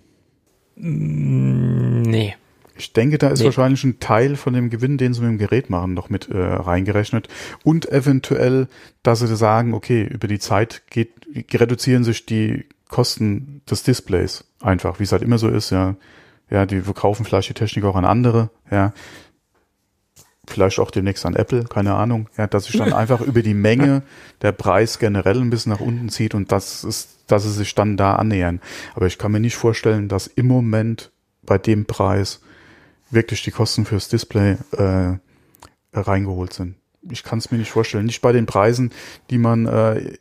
[0.76, 2.34] Mm, nee.
[2.78, 3.46] Ich denke, da ist nee.
[3.46, 6.38] wahrscheinlich ein Teil von dem Gewinn, den sie mit dem Gerät machen, noch mit äh,
[6.38, 7.28] reingerechnet.
[7.64, 8.68] Und eventuell,
[9.02, 11.10] dass sie sagen, okay, über die Zeit geht,
[11.52, 15.96] reduzieren sich die Kosten des Displays einfach, wie es halt immer so ist, ja.
[16.50, 18.94] Ja, die verkaufen vielleicht die Technik auch an andere, ja.
[20.46, 24.02] vielleicht auch demnächst an Apple, keine Ahnung, ja, dass sich dann einfach über die Menge
[24.40, 27.98] der Preis generell ein bisschen nach unten zieht und das ist, dass sie sich dann
[27.98, 28.60] da annähern.
[28.94, 31.10] Aber ich kann mir nicht vorstellen, dass im Moment
[31.42, 32.40] bei dem Preis
[33.10, 35.18] wirklich die Kosten fürs Display äh,
[35.92, 36.76] reingeholt sind.
[37.10, 38.06] Ich kann es mir nicht vorstellen.
[38.06, 38.92] Nicht bei den Preisen,
[39.30, 40.18] die man äh,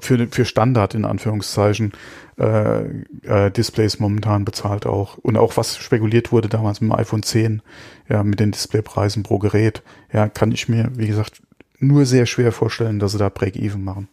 [0.00, 1.92] für, für Standard in Anführungszeichen
[2.38, 2.82] äh,
[3.22, 5.18] äh, Displays momentan bezahlt auch.
[5.18, 7.62] Und auch was spekuliert wurde damals mit dem iPhone 10,
[8.08, 11.42] ja, mit den Displaypreisen pro Gerät, ja, kann ich mir, wie gesagt,
[11.78, 14.08] nur sehr schwer vorstellen, dass sie da Break-Even machen.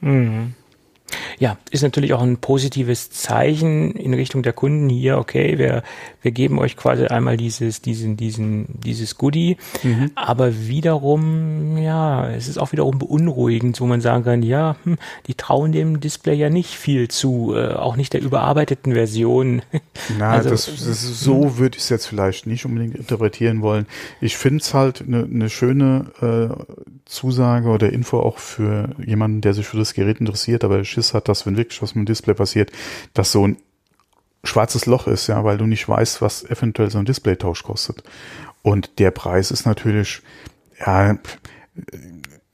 [0.00, 0.54] Mhm.
[1.38, 5.18] Ja, ist natürlich auch ein positives Zeichen in Richtung der Kunden hier.
[5.18, 5.82] Okay, wir,
[6.22, 9.56] wir geben euch quasi einmal dieses, diesen, diesen, dieses Goodie.
[9.82, 10.10] Mhm.
[10.14, 15.34] Aber wiederum, ja, es ist auch wiederum beunruhigend, wo man sagen kann, ja, hm, die
[15.34, 19.62] trauen dem Display ja nicht viel zu, äh, auch nicht der überarbeiteten Version.
[20.18, 21.58] Na, also, das, das so hm.
[21.58, 23.86] würde ich es jetzt vielleicht nicht unbedingt interpretieren wollen.
[24.20, 29.52] Ich finde es halt eine ne schöne äh, Zusage oder Info auch für jemanden, der
[29.52, 32.34] sich für das Gerät interessiert, aber Schiss hat, dass wenn wirklich was mit dem Display
[32.34, 32.70] passiert,
[33.14, 33.56] dass so ein
[34.44, 38.04] schwarzes Loch ist, ja, weil du nicht weißt, was eventuell so ein Displaytausch kostet.
[38.62, 40.22] Und der Preis ist natürlich,
[40.78, 41.18] ja,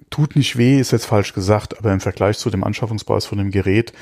[0.08, 3.50] tut nicht weh, ist jetzt falsch gesagt, aber im Vergleich zu dem Anschaffungspreis von dem
[3.50, 3.92] Gerät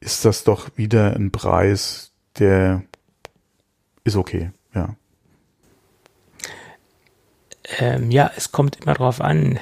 [0.00, 2.82] ist das doch wieder ein Preis, der
[4.04, 4.94] ist okay, ja.
[7.78, 9.58] Ähm, ja, es kommt immer drauf an.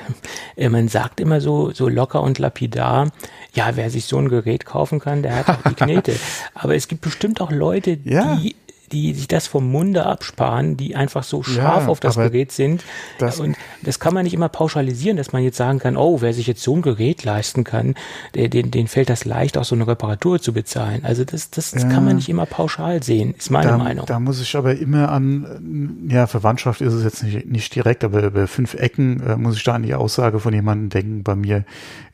[0.56, 3.08] Äh, man sagt immer so, so locker und lapidar,
[3.52, 6.16] ja, wer sich so ein Gerät kaufen kann, der hat auch die Knete.
[6.54, 8.36] Aber es gibt bestimmt auch Leute, ja.
[8.36, 8.56] die
[8.92, 12.84] die sich das vom Munde absparen, die einfach so scharf ja, auf das Gerät sind.
[13.18, 16.34] Das und das kann man nicht immer pauschalisieren, dass man jetzt sagen kann, oh, wer
[16.34, 17.94] sich jetzt so ein Gerät leisten kann,
[18.34, 21.04] den, den fällt das leicht, auch so eine Reparatur zu bezahlen.
[21.04, 24.06] Also das, das, das ja, kann man nicht immer pauschal sehen, ist meine da, Meinung.
[24.06, 28.22] Da muss ich aber immer an, ja, Verwandtschaft ist es jetzt nicht, nicht direkt, aber
[28.22, 31.64] über fünf Ecken äh, muss ich da an die Aussage von jemandem denken, bei mir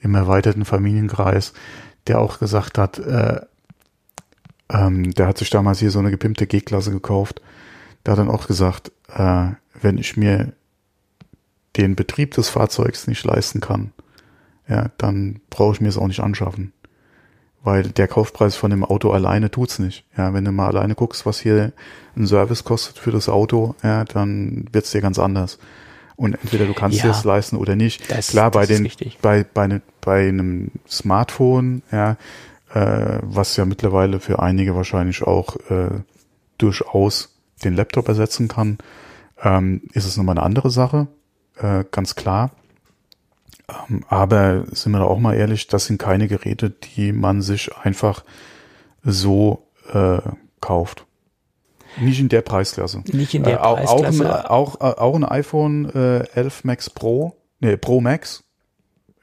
[0.00, 1.52] im erweiterten Familienkreis,
[2.06, 3.40] der auch gesagt hat, äh,
[4.68, 7.40] ähm, der hat sich damals hier so eine gepimpte G-Klasse gekauft.
[8.04, 9.48] Der hat dann auch gesagt, äh,
[9.80, 10.52] wenn ich mir
[11.76, 13.92] den Betrieb des Fahrzeugs nicht leisten kann,
[14.68, 16.72] ja, dann brauche ich mir es auch nicht anschaffen.
[17.62, 20.04] Weil der Kaufpreis von dem Auto alleine tut's nicht.
[20.16, 21.72] Ja, wenn du mal alleine guckst, was hier
[22.16, 25.58] ein Service kostet für das Auto, ja, dann wird's dir ganz anders.
[26.16, 28.10] Und entweder du kannst ja, dir es leisten oder nicht.
[28.10, 28.88] Das, Klar, bei den,
[29.20, 32.16] bei, bei, ne, bei einem Smartphone, ja,
[32.76, 36.02] äh, was ja mittlerweile für einige wahrscheinlich auch äh,
[36.58, 37.34] durchaus
[37.64, 38.76] den Laptop ersetzen kann,
[39.42, 41.06] ähm, ist es nochmal eine andere Sache,
[41.58, 42.50] äh, ganz klar.
[43.88, 47.74] Ähm, aber sind wir da auch mal ehrlich, das sind keine Geräte, die man sich
[47.76, 48.24] einfach
[49.02, 50.18] so äh,
[50.60, 51.06] kauft.
[51.98, 53.02] Nicht in der Preisklasse.
[53.10, 54.50] Nicht in der äh, Preisklasse.
[54.50, 58.44] Auch, ein, auch, auch ein iPhone äh, 11 Max Pro, nee, Pro Max.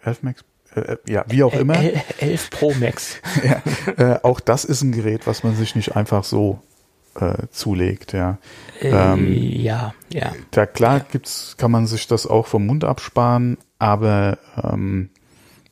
[0.03, 0.43] 11 Max
[0.75, 1.77] äh, ja, wie auch immer.
[2.19, 3.17] 11 Pro Max.
[3.43, 3.61] ja,
[3.97, 6.59] äh, auch das ist ein Gerät, was man sich nicht einfach so
[7.19, 8.37] äh, zulegt, ja.
[8.81, 10.33] Äh, ähm, ja, ja.
[10.51, 15.09] Da klar gibt's, kann man sich das auch vom Mund absparen, aber ähm,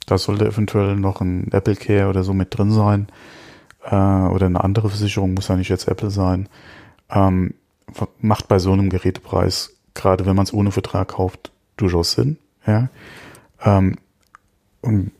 [0.05, 3.07] da sollte eventuell noch ein Apple Care oder so mit drin sein.
[3.83, 6.47] Äh, oder eine andere Versicherung, muss ja nicht jetzt Apple sein.
[7.09, 7.55] Ähm,
[8.19, 12.37] macht bei so einem Gerätepreis, gerade wenn man es ohne Vertrag kauft, durchaus Sinn.
[12.65, 12.89] Ja.
[13.63, 13.97] Ähm,
[14.81, 15.11] und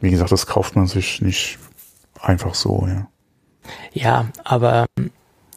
[0.00, 1.58] wie gesagt, das kauft man sich nicht
[2.20, 3.08] einfach so, ja.
[3.92, 4.86] Ja, aber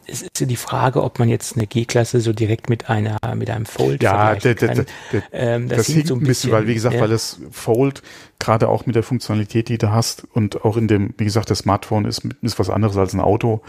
[0.07, 3.49] es ist ja die Frage, ob man jetzt eine G-Klasse so direkt mit einer mit
[3.49, 4.85] einem Fold ja, vergleichen kann.
[5.11, 7.01] Ja, ähm, das, das hinkt so ein bisschen, weil wie gesagt, ja.
[7.01, 8.01] weil das Fold
[8.39, 11.59] gerade auch mit der Funktionalität, die du hast und auch in dem, wie gesagt, das
[11.59, 13.61] Smartphone ist ist was anderes als ein Auto,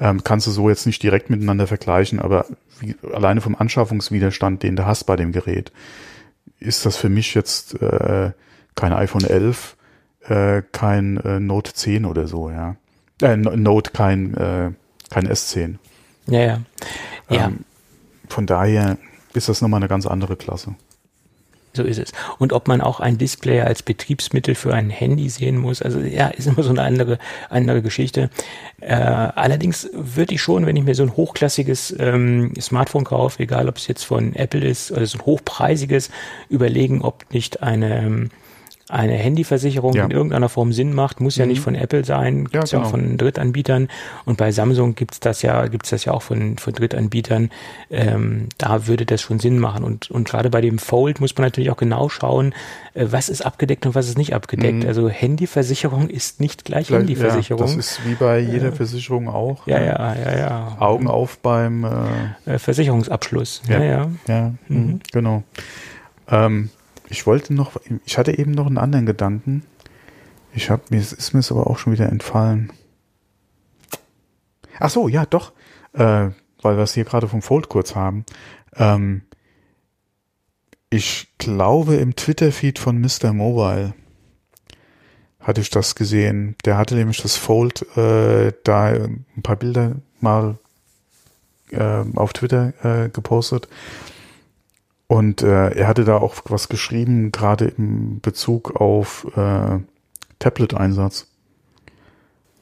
[0.00, 2.46] ähm, kannst du so jetzt nicht direkt miteinander vergleichen, aber
[2.80, 5.72] wie, alleine vom Anschaffungswiderstand, den du hast bei dem Gerät,
[6.60, 8.32] ist das für mich jetzt äh,
[8.78, 9.76] kein iPhone 11,
[10.28, 12.76] äh, kein äh, Note 10 oder so, ja.
[13.20, 14.70] Äh, Note, kein, äh,
[15.10, 15.74] kein S10.
[16.26, 16.60] Ja, ja.
[17.28, 17.46] ja.
[17.46, 17.64] Ähm,
[18.28, 18.98] von daher
[19.34, 20.76] ist das nochmal eine ganz andere Klasse.
[21.74, 22.12] So ist es.
[22.38, 26.28] Und ob man auch ein Display als Betriebsmittel für ein Handy sehen muss, also ja,
[26.28, 27.18] ist immer so eine andere,
[27.50, 28.30] andere Geschichte.
[28.80, 33.68] Äh, allerdings würde ich schon, wenn ich mir so ein hochklassiges ähm, Smartphone kaufe, egal
[33.68, 36.10] ob es jetzt von Apple ist oder so ein hochpreisiges,
[36.48, 38.30] überlegen, ob nicht eine ähm,
[38.88, 40.04] eine Handyversicherung ja.
[40.04, 41.64] in irgendeiner Form Sinn macht, muss ja nicht mhm.
[41.64, 42.82] von Apple sein, gibt es ja, genau.
[42.82, 43.88] ja, auch von Drittanbietern.
[44.24, 47.50] Und bei Samsung gibt's das ja, gibt's das ja auch von, von Drittanbietern.
[47.90, 49.84] Ähm, da würde das schon Sinn machen.
[49.84, 52.54] Und, und gerade bei dem Fold muss man natürlich auch genau schauen,
[52.94, 54.82] äh, was ist abgedeckt und was ist nicht abgedeckt.
[54.82, 54.88] Mhm.
[54.88, 57.68] Also Handyversicherung ist nicht gleich, gleich Handyversicherung.
[57.68, 59.66] Ja, das ist wie bei jeder äh, Versicherung auch.
[59.66, 60.76] Ja, ja, ja, ja.
[60.80, 63.62] Augen auf beim äh, äh Versicherungsabschluss.
[63.68, 64.10] Ja, ja.
[64.26, 64.52] ja.
[64.68, 64.78] Mhm.
[64.78, 65.00] mhm.
[65.12, 65.42] genau.
[66.30, 66.70] Ähm,
[67.08, 69.64] ich wollte noch, ich hatte eben noch einen anderen Gedanken.
[70.52, 72.72] Ich habe mir, ist mir es aber auch schon wieder entfallen.
[74.78, 75.52] Ach so, ja, doch,
[75.92, 76.30] äh,
[76.62, 78.24] weil wir es hier gerade vom Fold kurz haben.
[78.76, 79.22] Ähm,
[80.90, 83.32] ich glaube im Twitter-Feed von Mr.
[83.32, 83.94] Mobile
[85.40, 86.56] hatte ich das gesehen.
[86.64, 90.58] Der hatte nämlich das Fold äh, da ein paar Bilder mal
[91.70, 93.68] äh, auf Twitter äh, gepostet
[95.08, 99.78] und äh, er hatte da auch was geschrieben, gerade im Bezug auf äh,
[100.38, 101.26] Tablet-Einsatz,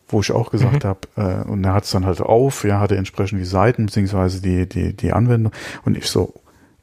[0.07, 0.89] wo ich auch gesagt mhm.
[0.89, 4.41] habe, äh, und er hat es dann halt auf, ja, hatte entsprechend die Seiten, beziehungsweise
[4.41, 5.53] die, die, die Anwendung.
[5.85, 6.35] Und ich so,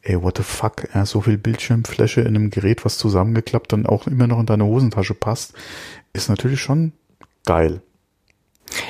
[0.02, 4.06] ey, what the fuck, ja, so viel Bildschirmfläche in einem Gerät, was zusammengeklappt dann auch
[4.06, 5.54] immer noch in deine Hosentasche passt,
[6.12, 6.92] ist natürlich schon
[7.46, 7.82] geil.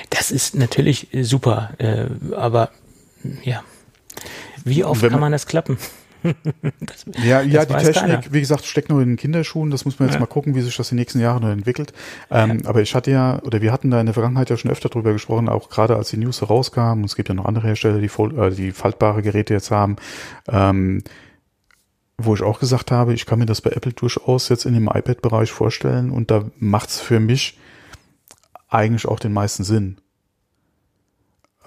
[0.10, 2.72] Das ist natürlich super, äh, aber
[3.44, 3.64] ja.
[4.66, 5.78] Wie oft kann man das klappen?
[6.24, 8.22] Das, ja, ja, die Technik, keiner.
[8.32, 9.72] wie gesagt, steckt noch in den Kinderschuhen.
[9.72, 10.20] Das muss man jetzt ja.
[10.20, 11.94] mal gucken, wie sich das die nächsten Jahre noch entwickelt.
[12.32, 12.70] Ähm, ja.
[12.70, 15.14] Aber ich hatte ja, oder wir hatten da in der Vergangenheit ja schon öfter drüber
[15.14, 17.00] gesprochen, auch gerade als die News herauskam.
[17.00, 19.98] Und es gibt ja noch andere Hersteller, die, äh, die faltbare Geräte jetzt haben.
[20.48, 21.04] Ähm,
[22.18, 24.88] wo ich auch gesagt habe, ich kann mir das bei Apple durchaus jetzt in dem
[24.88, 27.60] iPad-Bereich vorstellen und da macht's für mich
[28.70, 29.98] eigentlich auch den meisten Sinn.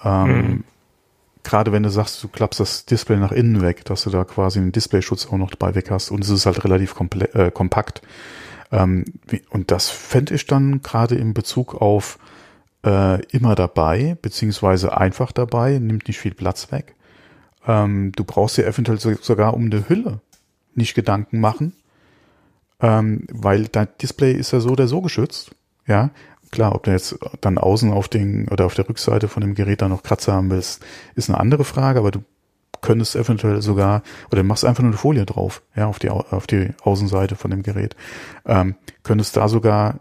[0.04, 0.64] Ähm, hm
[1.46, 4.58] gerade wenn du sagst, du klappst das Display nach innen weg, dass du da quasi
[4.58, 6.94] einen Displayschutz auch noch dabei weg hast und es ist halt relativ
[7.32, 8.02] äh, kompakt.
[8.72, 12.18] Ähm, wie, und das fände ich dann gerade in Bezug auf
[12.84, 16.94] äh, immer dabei, beziehungsweise einfach dabei, nimmt nicht viel Platz weg.
[17.66, 20.20] Ähm, du brauchst dir eventuell so, sogar um eine Hülle
[20.74, 21.74] nicht Gedanken machen,
[22.80, 25.52] ähm, weil dein Display ist ja so oder so geschützt.
[25.86, 26.10] Ja,
[26.50, 29.82] Klar, ob du jetzt dann außen auf den oder auf der Rückseite von dem Gerät
[29.82, 32.22] dann noch Kratzer haben willst, ist eine andere Frage, aber du
[32.82, 36.70] könntest eventuell sogar, oder machst einfach nur eine Folie drauf, ja, auf die, auf die
[36.82, 37.96] Außenseite von dem Gerät,
[38.44, 40.00] ähm, könntest da sogar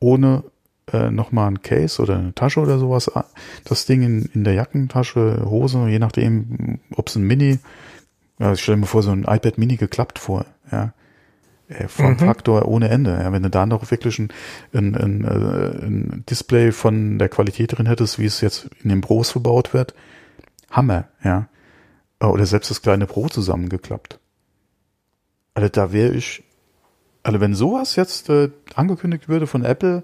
[0.00, 0.44] ohne
[0.92, 3.22] äh, nochmal ein Case oder eine Tasche oder sowas, äh,
[3.64, 7.58] das Ding in, in der Jackentasche, Hose, je nachdem, ob es ein Mini,
[8.38, 10.92] ja, ich stelle mir vor, so ein iPad Mini geklappt vor, ja,
[11.68, 12.68] äh, Formfaktor mhm.
[12.68, 13.10] ohne Ende.
[13.10, 14.32] Ja, wenn du da noch wirklich ein,
[14.72, 19.00] ein, ein, äh, ein, Display von der Qualität drin hättest, wie es jetzt in den
[19.00, 19.94] Pros verbaut wird,
[20.70, 21.48] Hammer, ja.
[22.20, 24.18] Oder selbst das kleine Pro zusammengeklappt.
[25.54, 26.42] Also da wäre ich,
[27.22, 30.02] also wenn sowas jetzt äh, angekündigt würde von Apple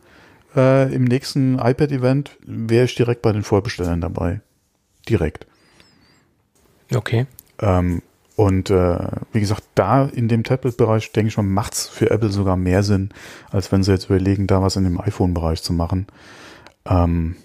[0.54, 4.40] äh, im nächsten iPad-Event, wäre ich direkt bei den Vorbestellern dabei.
[5.08, 5.46] Direkt.
[6.94, 7.26] Okay.
[7.58, 8.02] Ähm,
[8.36, 8.98] und äh,
[9.32, 13.10] wie gesagt, da in dem Tablet-Bereich, denke ich mal, macht's für Apple sogar mehr Sinn,
[13.50, 16.06] als wenn sie jetzt überlegen, da was in dem iPhone-Bereich zu machen.
[16.84, 17.36] Ähm,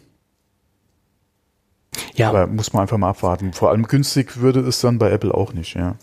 [2.16, 2.30] ja.
[2.30, 3.54] Aber muss man einfach mal abwarten.
[3.54, 5.96] Vor allem günstig würde es dann bei Apple auch nicht, ja.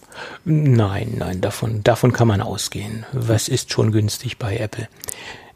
[0.45, 3.05] Nein, nein, davon, davon kann man ausgehen.
[3.13, 4.89] Was ist schon günstig bei Apple?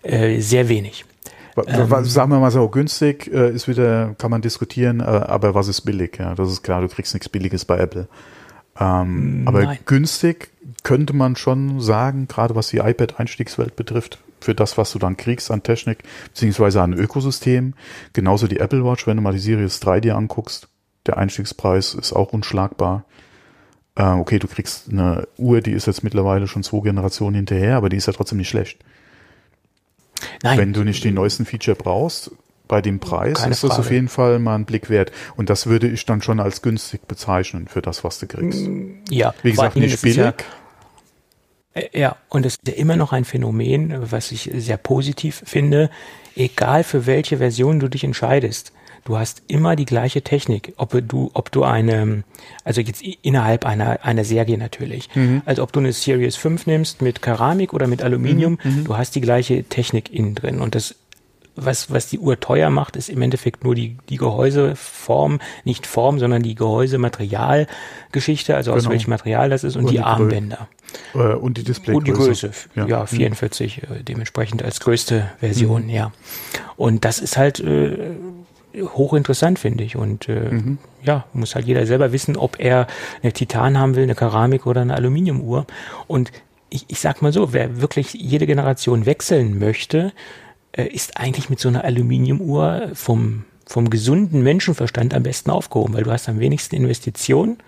[0.03, 1.05] Äh, sehr wenig.
[1.67, 5.69] Ähm, Sagen wir mal so, günstig äh, ist wieder, kann man diskutieren, äh, aber was
[5.69, 6.17] ist billig?
[6.19, 8.09] Ja, das ist klar, du kriegst nichts Billiges bei Apple.
[8.81, 10.51] Ähm, aber günstig
[10.83, 15.51] könnte man schon sagen, gerade was die iPad-Einstiegswelt betrifft, für das, was du dann kriegst
[15.51, 17.75] an Technik, beziehungsweise an Ökosystem.
[18.15, 20.69] Genauso die Apple Watch, wenn du mal die Series 3 dir anguckst,
[21.07, 23.05] der Einstiegspreis ist auch unschlagbar.
[23.97, 27.91] Äh, okay, du kriegst eine Uhr, die ist jetzt mittlerweile schon zwei Generationen hinterher, aber
[27.91, 28.83] die ist ja trotzdem nicht schlecht.
[30.43, 30.59] Nein.
[30.59, 32.31] Wenn du nicht die neuesten Feature brauchst,
[32.71, 33.81] bei dem Preis Keine ist das Frage.
[33.81, 35.11] auf jeden Fall mal ein Blick wert.
[35.37, 38.61] Und das würde ich dann schon als günstig bezeichnen für das, was du kriegst.
[38.61, 40.17] Mm, ja, wie gesagt, nicht billig.
[40.19, 40.35] Ja,
[41.75, 45.91] äh, ja, und es ist ja immer noch ein Phänomen, was ich sehr positiv finde.
[46.37, 48.73] Egal für welche Version du dich entscheidest,
[49.05, 50.73] du hast immer die gleiche Technik.
[50.77, 52.23] Ob du, ob du eine,
[52.63, 55.09] also jetzt innerhalb einer, einer Serie natürlich.
[55.17, 55.43] Mhm.
[55.45, 58.77] Also ob du eine Series 5 nimmst mit Keramik oder mit Aluminium, mhm.
[58.77, 58.85] mhm.
[58.85, 60.61] du hast die gleiche Technik innen drin.
[60.61, 60.95] Und das
[61.65, 66.19] was, was die Uhr teuer macht, ist im Endeffekt nur die, die Gehäuseform, nicht Form,
[66.19, 68.85] sondern die Gehäusematerialgeschichte, also genau.
[68.85, 70.69] aus welchem Material das ist und, und die, die, Armbänder.
[71.15, 71.99] Äh, und die Displaygröße.
[71.99, 73.95] Und die Größe, ja, ja 44 mhm.
[73.95, 75.91] Äh, dementsprechend als größte Version, mhm.
[75.91, 76.13] ja.
[76.77, 77.97] Und das ist halt äh,
[78.75, 79.97] hochinteressant, finde ich.
[79.97, 80.79] Und äh, mhm.
[81.03, 82.87] ja, muss halt jeder selber wissen, ob er
[83.23, 85.67] eine Titan haben will, eine Keramik oder eine Aluminiumuhr.
[86.07, 86.33] Und
[86.71, 90.13] ich, ich sag mal so, wer wirklich jede Generation wechseln möchte,
[90.73, 96.05] äh, ist eigentlich mit so einer Aluminiumuhr vom, vom gesunden Menschenverstand am besten aufgehoben, weil
[96.05, 97.59] du hast am wenigsten Investitionen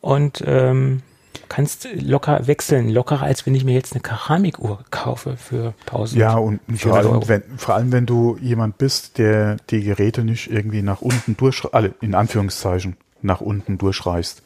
[0.00, 1.02] und ähm,
[1.48, 6.36] kannst locker wechseln, lockerer als wenn ich mir jetzt eine Keramikuhr kaufe für 1000 Ja,
[6.36, 10.82] und vor allem, wenn, vor allem, wenn du jemand bist, der die Geräte nicht irgendwie
[10.82, 14.42] nach unten durch, alle in Anführungszeichen, nach unten durchreißt.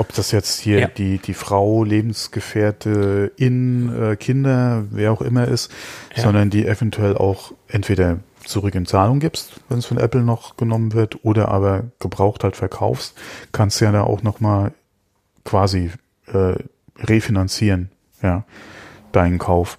[0.00, 0.86] Ob das jetzt hier Ja.
[0.88, 5.70] die, die Frau, Lebensgefährte, in äh, Kinder, wer auch immer ist,
[6.16, 6.22] Ja.
[6.22, 10.94] sondern die eventuell auch entweder zurück in Zahlung gibst, wenn es von Apple noch genommen
[10.94, 13.14] wird, oder aber gebraucht halt verkaufst,
[13.52, 14.72] kannst du ja da auch nochmal
[15.44, 15.90] quasi
[16.32, 16.54] äh,
[16.98, 17.90] refinanzieren,
[18.22, 18.44] ja,
[19.12, 19.76] deinen Kauf.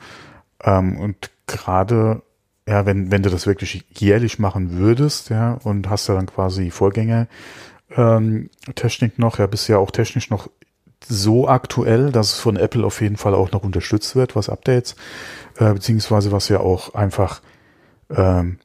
[0.63, 2.21] Ähm, und gerade,
[2.67, 6.69] ja, wenn, wenn du das wirklich jährlich machen würdest, ja, und hast ja dann quasi
[6.69, 7.25] Vorgänger
[7.95, 10.49] ähm, Technik noch, ja, bist ja auch technisch noch
[11.07, 14.95] so aktuell, dass es von Apple auf jeden Fall auch noch unterstützt wird, was Updates,
[15.57, 17.41] äh, beziehungsweise was ja auch einfach
[18.15, 18.59] ähm,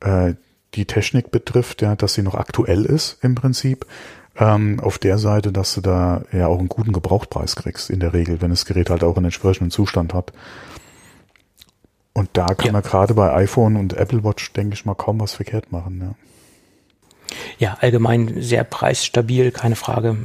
[0.00, 0.34] äh,
[0.74, 3.86] die Technik betrifft, ja, dass sie noch aktuell ist im Prinzip.
[4.36, 8.12] Ähm, auf der Seite, dass du da ja auch einen guten Gebrauchtpreis kriegst in der
[8.12, 10.32] Regel, wenn das Gerät halt auch einen entsprechenden Zustand hat.
[12.12, 12.72] Und da kann Ja.
[12.72, 16.00] man gerade bei iPhone und Apple Watch, denke ich mal, kaum was verkehrt machen.
[16.00, 16.14] Ja.
[17.58, 20.16] Ja, allgemein sehr preisstabil, keine Frage.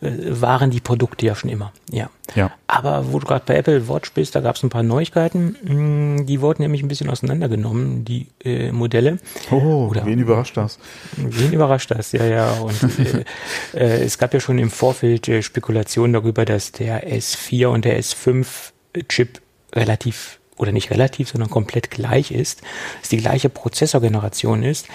[0.00, 0.10] Äh,
[0.40, 2.10] Waren die Produkte ja schon immer, ja.
[2.34, 2.50] Ja.
[2.66, 5.56] Aber wo du gerade bei Apple Watch bist, da gab es ein paar Neuigkeiten.
[5.62, 9.18] Mm, Die wurden nämlich ein bisschen auseinandergenommen, die äh, Modelle.
[9.52, 10.78] Oh, Oder- wen überrascht das?
[11.16, 12.10] Wen überrascht das?
[12.12, 12.50] Ja, ja.
[12.52, 12.82] Und
[13.74, 17.84] äh, äh, es gab ja schon im Vorfeld äh, Spekulationen darüber, dass der S4 und
[17.84, 19.40] der S5-Chip
[19.74, 22.62] relativ oder nicht relativ, sondern komplett gleich ist,
[23.00, 24.86] dass die gleiche Prozessorgeneration ist.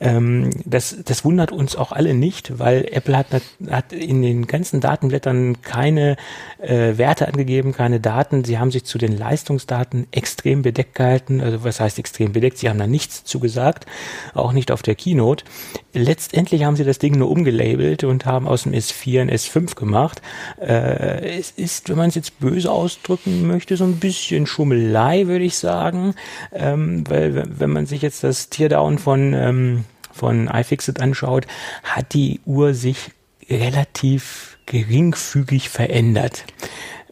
[0.00, 3.26] Ähm, das, das wundert uns auch alle nicht, weil Apple hat,
[3.70, 6.16] hat in den ganzen Datenblättern keine
[6.58, 8.44] äh, Werte angegeben, keine Daten.
[8.44, 11.40] Sie haben sich zu den Leistungsdaten extrem bedeckt gehalten.
[11.40, 12.58] Also was heißt extrem bedeckt?
[12.58, 13.86] Sie haben da nichts zu gesagt,
[14.34, 15.44] auch nicht auf der Keynote.
[15.92, 20.20] Letztendlich haben sie das Ding nur umgelabelt und haben aus dem S4 ein S5 gemacht.
[20.60, 25.44] Äh, es ist, wenn man es jetzt böse ausdrücken möchte, so ein bisschen Schummelei, würde
[25.44, 26.14] ich sagen.
[26.52, 31.46] Ähm, weil wenn- man sich jetzt das Teardown von, ähm, von iFixit anschaut,
[31.82, 33.10] hat die Uhr sich
[33.50, 36.44] relativ geringfügig verändert.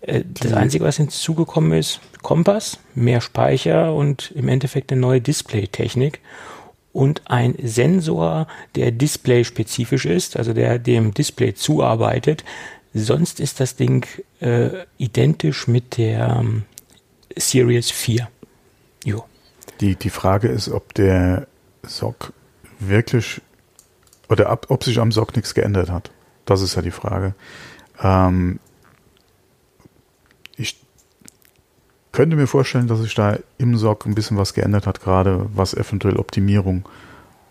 [0.03, 6.21] Äh, Das Einzige, was hinzugekommen ist, Kompass, mehr Speicher und im Endeffekt eine neue Display-Technik
[6.93, 12.45] und ein Sensor, der display-spezifisch ist, also der dem Display zuarbeitet.
[12.95, 14.07] Sonst ist das Ding
[14.41, 16.65] äh, identisch mit der ähm,
[17.37, 18.29] Series 4.
[19.05, 19.25] Jo.
[19.81, 21.47] Die, die Frage ist, ob der
[21.83, 22.33] Sock
[22.79, 23.41] wirklich
[24.29, 26.11] oder ab, ob sich am Sock nichts geändert hat.
[26.45, 27.35] Das ist ja die Frage.
[28.01, 28.59] Ähm,
[30.57, 30.81] ich
[32.13, 35.75] könnte mir vorstellen, dass sich da im Sock ein bisschen was geändert hat, gerade was
[35.75, 36.89] eventuell Optimierung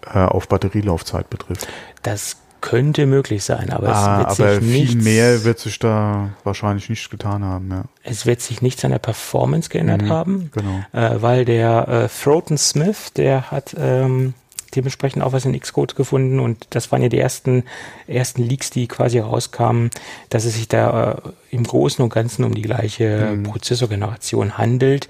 [0.06, 1.67] äh, auf Batterielaufzeit betrifft.
[2.02, 5.80] Das könnte möglich sein, aber Ah, es wird aber sich viel nichts, mehr wird sich
[5.80, 7.69] da wahrscheinlich nicht getan haben.
[7.71, 10.52] Ja, es wird sich nichts an der Performance geändert Mhm, haben.
[10.54, 10.80] genau.
[10.93, 14.34] äh, weil der äh, Throton Smith, der hat ähm,
[14.76, 17.63] dementsprechend auch was in Xcode gefunden und das waren ja die ersten,
[18.08, 19.89] ersten Leaks, die quasi rauskamen,
[20.30, 21.15] dass es sich da äh,
[21.56, 23.43] im Großen und Ganzen um die gleiche Mhm.
[23.43, 25.10] Prozessorgeneration handelt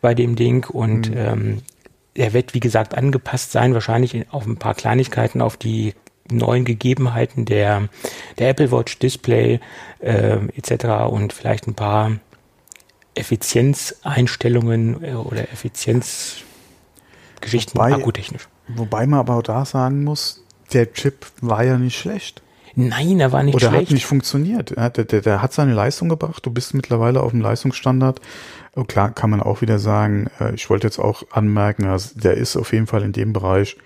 [0.00, 1.16] bei dem Ding und Mhm.
[1.16, 1.58] ähm,
[2.14, 5.94] er wird, wie gesagt, angepasst sein, wahrscheinlich in- auf ein paar Kleinigkeiten, auf die
[6.36, 7.88] neuen Gegebenheiten der,
[8.38, 9.60] der Apple Watch Display
[10.00, 11.10] äh, etc.
[11.10, 12.12] und vielleicht ein paar
[13.14, 16.44] Effizienzeinstellungen äh, oder Effizienzgeschichten
[17.74, 18.48] Wobei- akkutechnisch.
[18.68, 22.42] Wobei man aber auch da sagen muss, der Chip war ja nicht schlecht.
[22.76, 23.86] Nein, er war nicht Oder schlecht.
[23.86, 24.70] hat nicht funktioniert.
[24.76, 26.46] Der, der, der hat seine Leistung gebracht.
[26.46, 28.20] Du bist mittlerweile auf dem Leistungsstandard.
[28.76, 32.34] Und klar kann man auch wieder sagen, äh, ich wollte jetzt auch anmerken, also der
[32.34, 33.76] ist auf jeden Fall in dem Bereich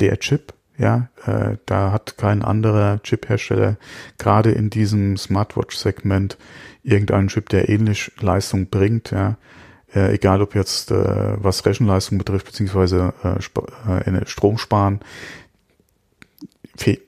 [0.00, 0.52] der Chip.
[0.76, 3.76] Ja, äh, da hat kein anderer Chip-Hersteller
[4.18, 6.36] gerade in diesem Smartwatch-Segment
[6.82, 9.12] irgendeinen Chip, der ähnlich Leistung bringt.
[9.12, 9.36] Ja,
[9.94, 15.00] äh, egal ob jetzt äh, was Rechenleistung betrifft beziehungsweise äh, äh, Strom sparen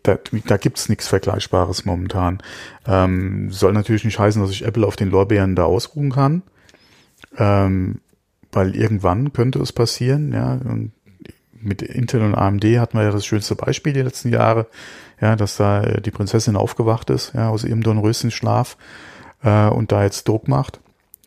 [0.03, 2.39] da, da gibt's nichts Vergleichbares momentan.
[2.87, 6.43] Ähm, soll natürlich nicht heißen, dass ich Apple auf den Lorbeeren da ausruhen kann,
[7.37, 8.01] ähm,
[8.53, 10.33] weil irgendwann könnte es passieren.
[10.33, 10.93] Ja, und
[11.61, 14.67] mit Intel und AMD hatten wir ja das schönste Beispiel die letzten Jahre,
[15.21, 18.77] ja, dass da äh, die Prinzessin aufgewacht ist, ja, aus ihrem Dornröschenschlaf
[19.43, 20.81] äh, und da jetzt Druck macht.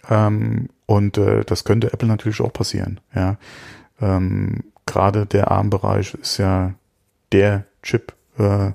[0.10, 3.00] Ähm, und äh, das könnte Apple natürlich auch passieren.
[3.14, 3.38] Ja,
[4.02, 6.74] ähm, gerade der ARM-Bereich ist ja
[7.32, 8.72] der Chip, äh,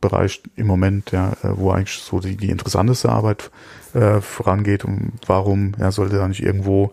[0.00, 3.50] Bereich im Moment, ja, äh, wo eigentlich so die, die interessanteste Arbeit
[3.94, 6.92] äh, vorangeht und warum ja, sollte da nicht irgendwo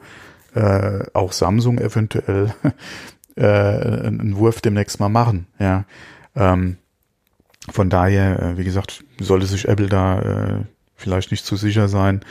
[0.53, 2.53] äh, auch Samsung eventuell
[3.39, 5.85] äh, einen Wurf demnächst mal machen, ja.
[6.35, 6.77] Ähm,
[7.71, 10.63] von daher, äh, wie gesagt, sollte sich Apple da äh,
[10.95, 12.21] vielleicht nicht zu sicher sein.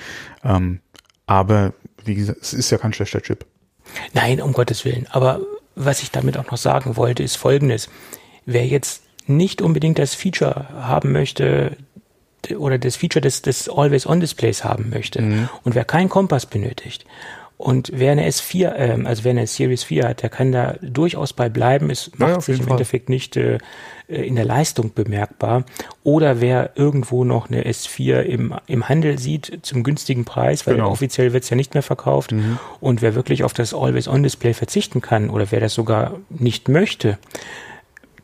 [0.44, 0.80] Ähm,
[1.26, 1.72] aber
[2.04, 3.46] wie gesagt, es ist ja kein schlechter Chip.
[4.12, 5.06] Nein, um Gottes Willen.
[5.10, 5.40] Aber
[5.74, 7.88] was ich damit auch noch sagen wollte, ist Folgendes.
[8.46, 11.76] Wer jetzt nicht unbedingt das Feature haben möchte
[12.56, 15.48] oder das Feature des, des Always-On-Displays haben möchte mhm.
[15.64, 17.04] und wer keinen Kompass benötigt
[17.58, 21.32] und wer eine S4, äh, also wer eine Series 4 hat, der kann da durchaus
[21.32, 21.90] bei bleiben.
[21.90, 22.74] Es macht ja, sich im Fall.
[22.74, 23.58] Endeffekt nicht äh,
[24.06, 25.64] in der Leistung bemerkbar.
[26.04, 30.90] Oder wer irgendwo noch eine S4 im, im Handel sieht zum günstigen Preis, weil genau.
[30.90, 32.30] offiziell wird es ja nicht mehr verkauft.
[32.30, 32.60] Mhm.
[32.78, 37.18] Und wer wirklich auf das Always-On-Display verzichten kann oder wer das sogar nicht möchte,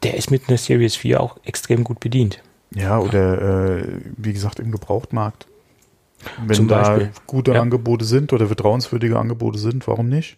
[0.05, 2.41] der ist mit einer Series 4 auch extrem gut bedient.
[2.73, 3.85] Ja, oder äh,
[4.17, 5.49] wie gesagt im Gebrauchtmarkt.
[6.47, 7.63] Wenn Zum da gute ja.
[7.63, 10.37] Angebote sind oder vertrauenswürdige Angebote sind, warum nicht?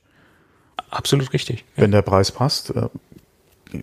[0.90, 1.64] Absolut richtig.
[1.76, 1.82] Ja.
[1.82, 2.70] Wenn der Preis passt.
[2.70, 2.88] Äh,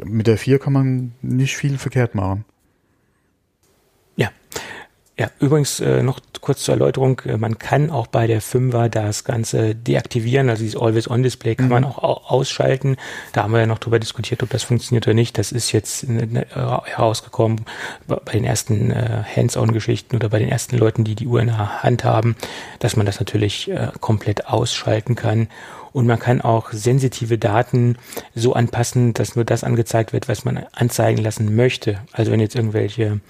[0.05, 2.45] mit der 4 kann man nicht viel verkehrt machen.
[5.15, 5.29] Ja.
[5.39, 9.75] Übrigens äh, noch kurz zur Erläuterung, äh, man kann auch bei der 5er das Ganze
[9.75, 11.71] deaktivieren, also dieses Always-On-Display kann mhm.
[11.71, 12.97] man auch ausschalten.
[13.31, 15.37] Da haben wir ja noch drüber diskutiert, ob das funktioniert oder nicht.
[15.37, 17.65] Das ist jetzt äh, herausgekommen
[18.07, 21.83] bei den ersten äh, Hands-on-Geschichten oder bei den ersten Leuten, die die Uhr in der
[21.83, 22.35] Hand haben,
[22.79, 25.47] dass man das natürlich äh, komplett ausschalten kann.
[25.91, 27.99] Und man kann auch sensitive Daten
[28.33, 31.99] so anpassen, dass nur das angezeigt wird, was man anzeigen lassen möchte.
[32.13, 33.21] Also wenn jetzt irgendwelche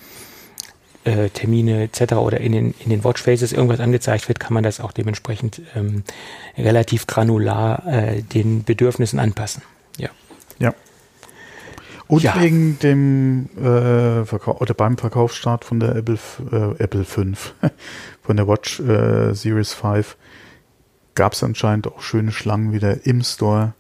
[1.06, 2.14] äh, Termine etc.
[2.14, 6.04] oder in den, in den Watchfaces irgendwas angezeigt wird, kann man das auch dementsprechend ähm,
[6.58, 9.64] relativ granular äh, den Bedürfnissen anpassen.
[9.98, 10.10] Ja.
[10.60, 10.74] Ja.
[12.08, 12.40] Und ja.
[12.40, 16.20] wegen dem äh, Verkauf oder beim Verkaufsstart von der Apple,
[16.52, 17.56] äh, Apple 5,
[18.22, 20.18] von der Watch äh, Series 5,
[21.16, 23.74] gab es anscheinend auch schöne Schlangen wieder im Store.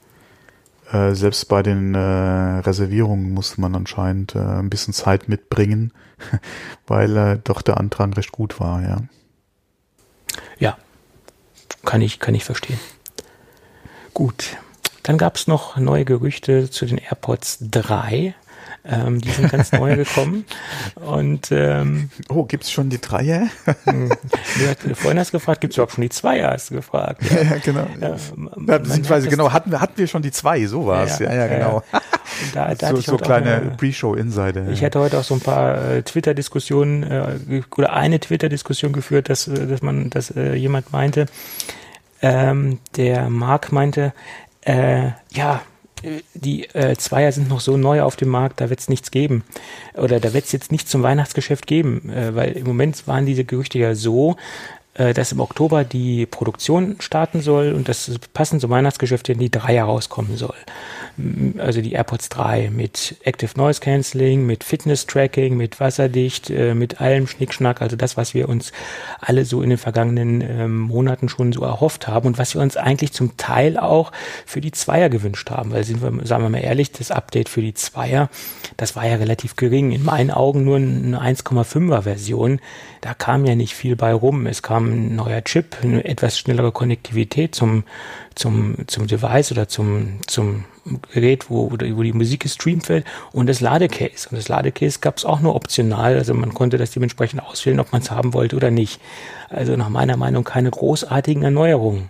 [0.94, 5.92] Äh, selbst bei den äh, Reservierungen musste man anscheinend äh, ein bisschen Zeit mitbringen,
[6.88, 8.98] weil äh, doch der Antrag recht gut war, ja.
[10.60, 10.78] Ja,
[11.84, 12.80] kann ich, kann ich verstehen.
[14.14, 14.58] Gut.
[15.02, 18.36] Dann gab es noch neue Gerüchte zu den AirPods 3.
[18.86, 20.46] Ähm, die sind ganz neu gekommen.
[20.96, 23.48] Und ähm, oh, gibt's schon die Dreier?
[23.86, 26.52] Du vorhin hast gefragt, gibt's überhaupt schon die Zweier?
[26.52, 27.22] Hast du gefragt?
[27.32, 27.88] Ja, ja genau.
[28.02, 31.20] Ja, ja, beziehungsweise genau, hatten wir hatten wir schon die zwei, so war's.
[31.20, 31.84] Ja, ja, ja genau.
[32.54, 34.70] Da, da so so kleine Pre-Show-Insider.
[34.70, 39.48] Ich hatte heute auch so ein paar äh, Twitter-Diskussionen äh, oder eine Twitter-Diskussion geführt, dass,
[39.48, 41.28] äh, dass man, dass äh, jemand meinte,
[42.22, 44.14] ähm, der Mark meinte,
[44.62, 45.62] äh, ja,
[46.34, 49.44] die äh, Zweier sind noch so neu auf dem Markt, da wird es nichts geben.
[49.96, 53.46] Oder da wird es jetzt nicht zum Weihnachtsgeschäft geben, äh, weil im Moment waren diese
[53.46, 54.36] Gerüchte ja so,
[54.96, 59.52] äh, dass im Oktober die Produktion starten soll und dass passend zum Weihnachtsgeschäft in die
[59.52, 60.56] Dreier rauskommen soll
[61.60, 67.02] also die AirPods 3 mit Active Noise Cancelling, mit Fitness Tracking, mit wasserdicht, äh, mit
[67.02, 68.72] allem Schnickschnack, also das, was wir uns
[69.20, 72.78] alle so in den vergangenen ähm, Monaten schon so erhofft haben und was wir uns
[72.78, 74.12] eigentlich zum Teil auch
[74.46, 77.62] für die Zweier gewünscht haben, weil sind wir, sagen wir mal ehrlich, das Update für
[77.62, 78.30] die Zweier,
[78.78, 79.92] das war ja relativ gering.
[79.92, 82.60] In meinen Augen nur eine 1,5er Version.
[83.02, 84.48] Da kam ja nicht viel bei rum.
[84.48, 87.84] Es kam ein neuer Chip, eine etwas schnellere Konnektivität zum,
[88.36, 90.66] zum, zum Device oder zum, zum
[91.14, 94.28] Gerät, wo, wo die Musik gestreamt wird und das Ladecase.
[94.30, 97.92] Und das Ladecase gab es auch nur optional, also man konnte das dementsprechend auswählen, ob
[97.92, 99.00] man es haben wollte oder nicht.
[99.50, 102.10] Also nach meiner Meinung keine großartigen Erneuerungen.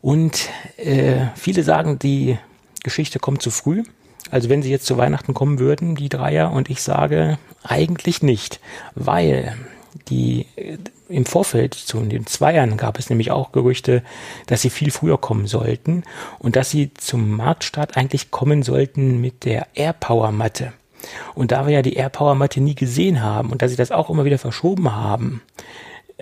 [0.00, 2.38] Und äh, viele sagen, die
[2.82, 3.82] Geschichte kommt zu früh.
[4.30, 8.60] Also wenn sie jetzt zu Weihnachten kommen würden, die Dreier, und ich sage eigentlich nicht,
[8.94, 9.56] weil
[10.08, 10.46] die
[11.12, 14.02] im Vorfeld zu den Zweiern gab es nämlich auch Gerüchte,
[14.46, 16.04] dass sie viel früher kommen sollten
[16.38, 20.72] und dass sie zum Marktstart eigentlich kommen sollten mit der AirPower Matte.
[21.34, 24.08] Und da wir ja die AirPower Matte nie gesehen haben und dass sie das auch
[24.10, 25.42] immer wieder verschoben haben,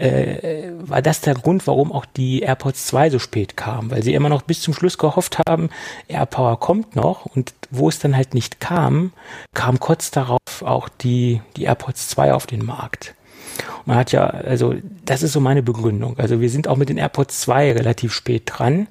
[0.00, 4.14] äh, war das der Grund, warum auch die AirPods 2 so spät kamen, weil sie
[4.14, 5.68] immer noch bis zum Schluss gehofft haben,
[6.08, 9.12] AirPower kommt noch und wo es dann halt nicht kam,
[9.54, 13.14] kam kurz darauf auch die, die AirPods 2 auf den Markt.
[13.86, 16.18] Man hat ja, also das ist so meine Begründung.
[16.18, 18.86] Also wir sind auch mit den AirPods 2 relativ spät dran.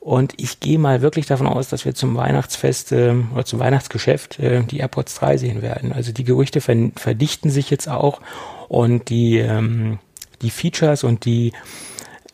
[0.00, 4.40] Und ich gehe mal wirklich davon aus, dass wir zum Weihnachtsfest äh, oder zum Weihnachtsgeschäft
[4.40, 5.92] äh, die AirPods 3 sehen werden.
[5.92, 8.20] Also die Gerüchte verdichten sich jetzt auch
[8.68, 10.00] und die, ähm,
[10.42, 11.52] die Features und die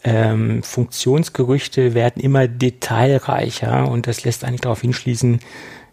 [0.02, 5.40] ähm, Funktionsgerüchte werden immer detailreicher und das lässt eigentlich darauf hinschließen,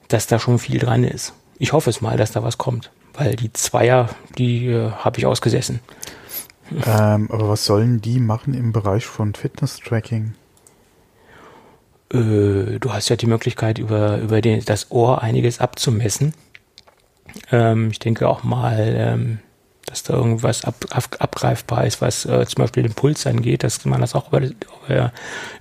[0.08, 1.34] dass da schon viel dran ist.
[1.60, 5.26] Ich hoffe es mal, dass da was kommt weil die Zweier, die äh, habe ich
[5.26, 5.80] ausgesessen.
[6.72, 10.34] Ähm, aber was sollen die machen im Bereich von Fitness-Tracking?
[12.11, 16.34] Äh, du hast ja die Möglichkeit, über, über den, das Ohr einiges abzumessen.
[17.51, 19.39] Ähm, ich denke auch mal, ähm,
[19.86, 23.86] dass da irgendwas ab, ab, abgreifbar ist, was äh, zum Beispiel den Puls angeht, dass
[23.86, 25.11] man das auch über, über,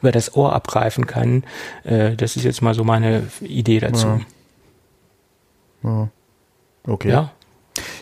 [0.01, 1.45] über das Ohr abgreifen kann.
[1.85, 4.21] Äh, das ist jetzt mal so meine Idee dazu.
[5.83, 5.91] Ja.
[5.91, 6.09] ja.
[6.87, 7.11] Okay.
[7.11, 7.33] Ja,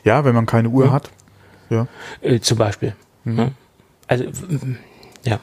[0.05, 0.93] Ja, wenn man keine Uhr Ja.
[0.93, 1.11] hat.
[1.71, 1.87] Ja.
[2.21, 2.95] äh, zum Beispiel.
[3.25, 3.39] Mhm.
[3.39, 3.51] Ja.
[4.09, 4.77] Also, mm,
[5.25, 5.41] ja.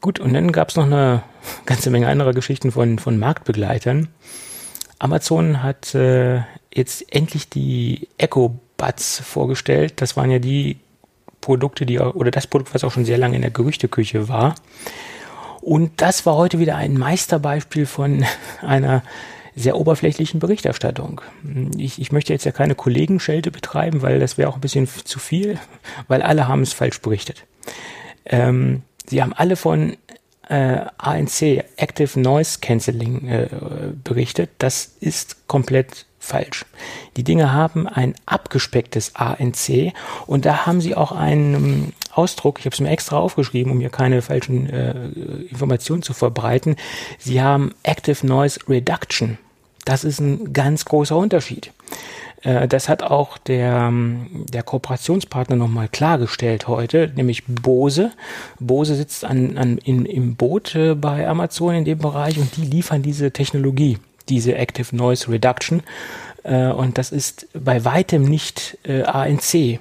[0.00, 1.22] Gut, und dann gab es noch eine
[1.66, 4.08] ganze Menge anderer Geschichten von, von Marktbegleitern.
[4.98, 6.42] Amazon hat äh,
[6.72, 9.94] jetzt endlich die Echo Buds vorgestellt.
[10.02, 10.78] Das waren ja die
[11.40, 14.54] Produkte, die oder das Produkt, was auch schon sehr lange in der Gerüchteküche war.
[15.60, 18.24] Und das war heute wieder ein Meisterbeispiel von
[18.62, 19.02] einer
[19.56, 21.20] sehr oberflächlichen Berichterstattung.
[21.76, 25.18] Ich, ich möchte jetzt ja keine Kollegenschelte betreiben, weil das wäre auch ein bisschen zu
[25.18, 25.58] viel,
[26.08, 27.44] weil alle haben es falsch berichtet.
[28.24, 29.96] Ähm, sie haben alle von
[30.48, 33.48] äh, ANC, Active Noise Cancelling, äh,
[34.02, 34.50] berichtet.
[34.58, 36.64] Das ist komplett falsch.
[37.16, 39.92] Die Dinge haben ein abgespecktes ANC
[40.26, 43.80] und da haben sie auch einen ähm, Ausdruck, ich habe es mir extra aufgeschrieben, um
[43.80, 45.08] hier keine falschen äh,
[45.50, 46.76] Informationen zu verbreiten.
[47.18, 49.38] Sie haben Active Noise Reduction.
[49.84, 51.72] Das ist ein ganz großer Unterschied.
[52.42, 58.12] Äh, Das hat auch der, ähm, der Kooperationspartner nochmal klargestellt heute, nämlich Bose.
[58.60, 62.64] Bose sitzt an, an, in, im Boot äh, bei Amazon in dem Bereich und die
[62.64, 65.82] liefern diese Technologie, diese Active Noise Reduction.
[66.44, 69.80] Äh, Und das ist bei weitem nicht ANC.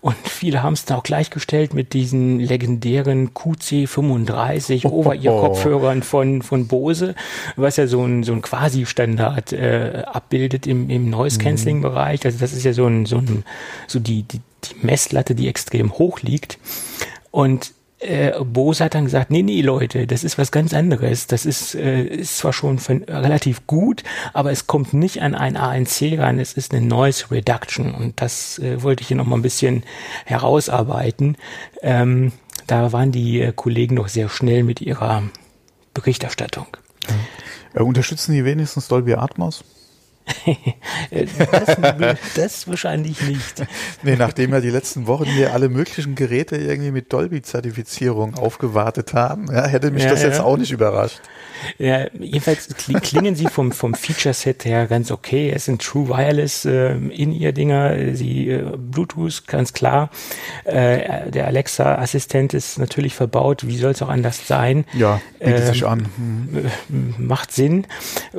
[0.00, 7.14] Und viele haben es da auch gleichgestellt mit diesen legendären QC35 Over-Ear-Kopfhörern von, von Bose,
[7.56, 12.24] was ja so ein, so ein Quasi-Standard äh, abbildet im, im Noise-Canceling-Bereich.
[12.24, 13.44] Also das ist ja so ein, so ein,
[13.86, 16.58] so die, die, die Messlatte, die extrem hoch liegt.
[17.30, 21.26] Und äh, Bose hat dann gesagt, nee, nee, Leute, das ist was ganz anderes.
[21.26, 25.56] Das ist, äh, ist zwar schon von, relativ gut, aber es kommt nicht an ein
[25.56, 26.38] ANC ran.
[26.38, 27.94] Es ist eine Noise Reduction.
[27.94, 29.84] Und das äh, wollte ich hier nochmal ein bisschen
[30.24, 31.36] herausarbeiten.
[31.82, 32.32] Ähm,
[32.66, 35.22] da waren die äh, Kollegen noch sehr schnell mit ihrer
[35.92, 36.66] Berichterstattung.
[37.74, 39.64] Äh, unterstützen die wenigstens Dolby Atmos?
[41.10, 43.64] Das, das wahrscheinlich nicht.
[44.02, 49.46] Nee, nachdem ja die letzten Wochen hier alle möglichen Geräte irgendwie mit Dolby-Zertifizierung aufgewartet haben,
[49.52, 50.44] ja, hätte mich Ja, das jetzt ja.
[50.44, 51.20] auch nicht überrascht.
[51.78, 55.50] Ja, jedenfalls kli- klingen sie vom, vom Feature-Set her ganz okay.
[55.54, 60.10] Es sind True Wireless äh, In-Ear-Dinger, sie äh, Bluetooth, ganz klar.
[60.64, 63.66] Äh, der Alexa-Assistent ist natürlich verbaut.
[63.66, 64.84] Wie soll es auch anders sein?
[64.94, 66.00] Ja, bietet Ähm, sich an.
[66.54, 67.86] Äh, macht Sinn.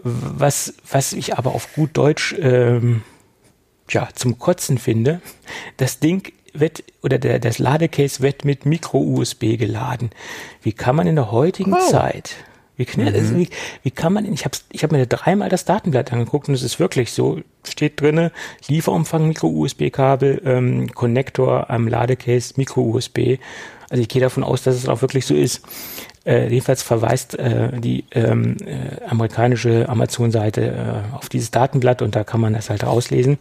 [0.04, 3.02] Was, was ich aber auf gut Deutsch ähm,
[3.90, 5.22] ja, zum Kotzen finde,
[5.78, 10.10] das Ding wird oder der, das Ladecase wird mit Micro-USB geladen.
[10.62, 11.90] Wie kann man in der heutigen Oh.
[11.90, 12.36] Zeit,
[12.78, 13.50] wie, kann- also wie,
[13.84, 16.80] wie kann man, ich habe ich hab mir dreimal das Datenblatt angeguckt und es ist
[16.80, 18.32] wirklich so, steht drinne,
[18.68, 23.38] Lieferumfang Micro-USB-Kabel, ähm, Konnektor am Ladecase Micro-USB.
[23.90, 25.62] Also ich gehe davon aus, dass es auch wirklich so ist.
[26.26, 32.24] Äh, jedenfalls verweist äh, die ähm, äh, amerikanische Amazon-Seite äh, auf dieses Datenblatt und da
[32.24, 33.40] kann man das halt rauslesen.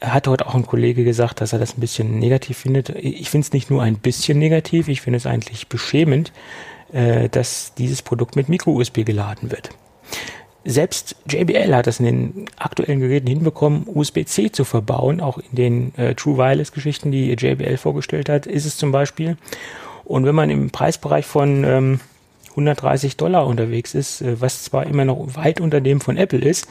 [0.00, 2.90] Hat heute auch ein Kollege gesagt, dass er das ein bisschen negativ findet.
[2.90, 6.32] Ich finde es nicht nur ein bisschen negativ, ich finde es eigentlich beschämend,
[6.92, 9.70] äh, dass dieses Produkt mit Micro-USB geladen wird.
[10.64, 15.94] Selbst JBL hat das in den aktuellen Geräten hinbekommen, USB-C zu verbauen, auch in den
[15.96, 19.36] äh, True Wireless-Geschichten, die JBL vorgestellt hat, ist es zum Beispiel.
[20.12, 22.00] Und wenn man im Preisbereich von ähm,
[22.50, 26.68] 130 Dollar unterwegs ist, äh, was zwar immer noch weit unter dem von Apple ist,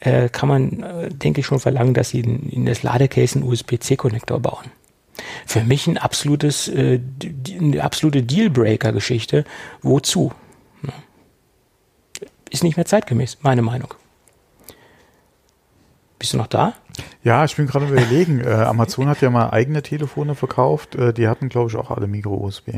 [0.00, 3.48] äh, kann man, äh, denke ich, schon verlangen, dass sie in, in das Ladecase einen
[3.48, 4.66] USB-C-Konnektor bauen.
[5.46, 7.00] Für mich ein absolutes, äh,
[7.58, 9.46] eine absolute Dealbreaker-Geschichte.
[9.80, 10.32] Wozu?
[12.50, 13.94] Ist nicht mehr zeitgemäß, meine Meinung.
[16.18, 16.74] Bist du noch da?
[17.22, 18.40] Ja, ich bin gerade überlegen.
[18.40, 20.94] Äh, Amazon hat ja mal eigene Telefone verkauft.
[20.94, 22.68] Äh, die hatten, glaube ich, auch alle Micro-USB.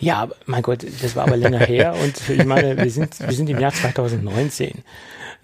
[0.00, 3.48] Ja, mein Gott, das war aber länger her und ich meine, wir sind, wir sind
[3.48, 4.82] im Jahr 2019.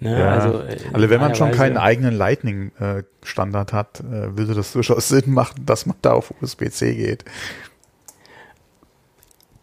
[0.01, 0.19] Ne?
[0.19, 0.29] Ja.
[0.33, 0.59] Also,
[0.91, 5.65] Also wenn man schon normalerweise- keinen eigenen Lightning-Standard hat, äh, würde das durchaus Sinn machen,
[5.65, 7.23] dass man da auf USB-C geht.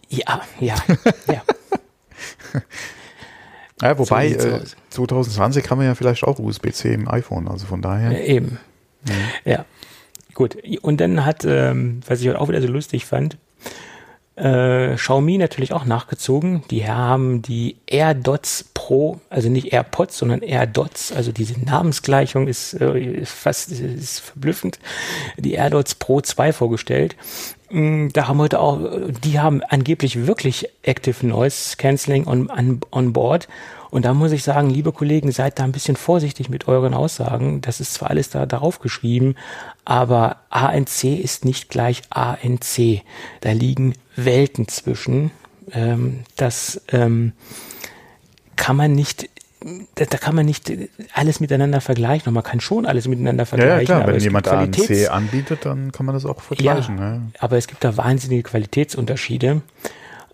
[0.09, 0.75] Ja, ja,
[1.31, 1.43] ja.
[3.83, 4.77] Ja, wobei, sieht's äh, aus.
[4.91, 8.11] 2020 haben wir ja vielleicht auch USB-C im iPhone, also von daher.
[8.11, 8.59] Äh, Eben.
[9.45, 9.65] Ja.
[10.35, 10.57] Gut.
[10.83, 13.39] Und dann hat, ähm, was ich heute auch wieder so lustig fand,
[14.39, 16.63] Äh, Xiaomi natürlich auch nachgezogen.
[16.71, 23.25] Die haben die AirDots Pro, also nicht AirPods, sondern AirDots, also diese Namensgleichung ist, äh,
[23.25, 24.79] fast ist verblüffend.
[25.37, 27.17] Die AirDots Pro 2 vorgestellt.
[27.71, 28.79] Mm, da haben heute auch,
[29.25, 33.49] die haben angeblich wirklich Active Noise Cancelling on, on, on board.
[33.91, 37.61] Und da muss ich sagen, liebe Kollegen, seid da ein bisschen vorsichtig mit euren Aussagen.
[37.61, 39.35] Das ist zwar alles da darauf geschrieben,
[39.85, 43.03] aber ANC ist nicht gleich ANC.
[43.41, 43.95] Da liegen
[44.25, 45.31] Welten zwischen.
[45.73, 47.33] Ähm, das ähm,
[48.57, 49.29] kann man nicht
[49.97, 50.73] da, da, kann man nicht
[51.15, 52.29] alles miteinander vergleichen.
[52.29, 53.89] Und man kann schon alles miteinander vergleichen.
[53.89, 56.99] Ja, klar, wenn jemand ANC anbietet, dann kann man das auch vergleichen.
[56.99, 57.23] Ja, ja.
[57.41, 59.63] Aber es gibt da wahnsinnige Qualitätsunterschiede.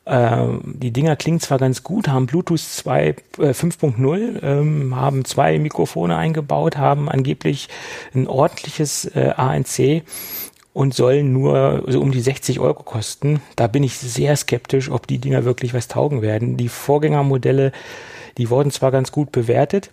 [0.07, 3.09] Ähm, die Dinger klingen zwar ganz gut, haben Bluetooth 2,
[3.39, 7.69] äh, 5.0, ähm, haben zwei Mikrofone eingebaut, haben angeblich
[8.15, 10.03] ein ordentliches äh, ANC
[10.75, 13.41] und sollen nur so um die 60 Euro kosten.
[13.57, 16.57] Da bin ich sehr skeptisch, ob die Dinger wirklich was taugen werden.
[16.59, 17.73] Die Vorgängermodelle,
[18.37, 19.89] die wurden zwar ganz gut bewertet.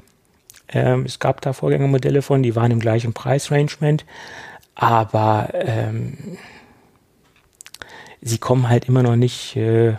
[0.68, 4.06] Ähm, es gab da Vorgängermodelle von, die waren im gleichen Preisrangement,
[4.74, 6.18] aber ähm,
[8.22, 9.94] sie kommen halt immer noch nicht äh,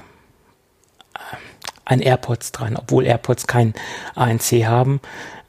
[1.85, 3.74] an AirPods dran, obwohl AirPods kein
[4.16, 5.01] ANC haben.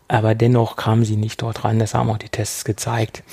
[0.07, 1.79] Aber dennoch kamen sie nicht dort ran.
[1.79, 3.23] Das haben auch die Tests gezeigt.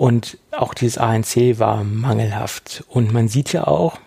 [0.00, 2.84] Und auch dieses ANC war mangelhaft.
[2.88, 3.98] Und man sieht ja auch,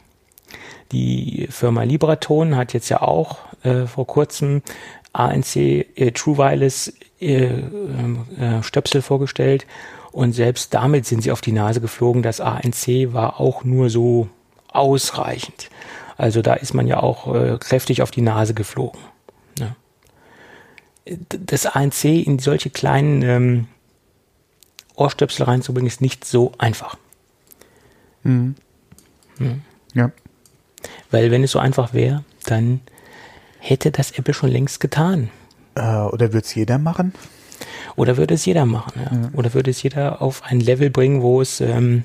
[0.91, 4.63] die Firma Libraton hat jetzt ja auch äh, vor kurzem
[5.13, 6.91] ANC äh, True Wireless
[7.21, 9.67] äh, äh, Stöpsel vorgestellt.
[10.11, 12.23] Und selbst damit sind sie auf die Nase geflogen.
[12.23, 14.29] Das ANC war auch nur so
[14.69, 15.69] ausreichend.
[16.17, 18.99] Also da ist man ja auch äh, kräftig auf die Nase geflogen.
[19.59, 19.75] Ja.
[21.05, 23.67] Das ANC in solche kleinen ähm,
[24.95, 26.97] Ohrstöpsel reinzubringen, ist nicht so einfach.
[28.23, 28.55] Mhm.
[29.39, 29.61] Mhm.
[29.93, 30.11] Ja.
[31.11, 32.81] Weil wenn es so einfach wäre, dann
[33.59, 35.29] hätte das Apple schon längst getan.
[35.75, 37.13] Äh, oder würde es jeder machen?
[37.95, 39.17] Oder würde es jeder machen, ja.
[39.17, 39.29] ja.
[39.33, 42.03] Oder würde es jeder auf ein Level bringen, wo es ähm,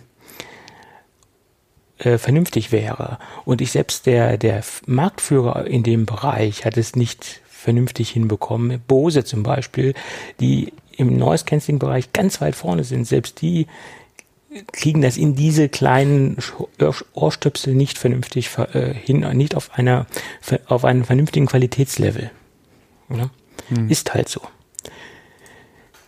[1.99, 3.19] äh, vernünftig wäre.
[3.45, 8.81] Und ich selbst, der, der Marktführer in dem Bereich, hat es nicht vernünftig hinbekommen.
[8.87, 9.95] Bose zum Beispiel,
[10.41, 13.67] die im Noise Cancelling Bereich ganz weit vorne sind, selbst die
[14.73, 16.39] kriegen das in diese kleinen
[17.13, 20.07] Ohrstöpsel nicht vernünftig äh, hin, nicht auf einer
[20.67, 22.31] auf einem vernünftigen Qualitätslevel.
[23.11, 23.31] Ja?
[23.69, 23.89] Hm.
[23.89, 24.41] Ist halt so.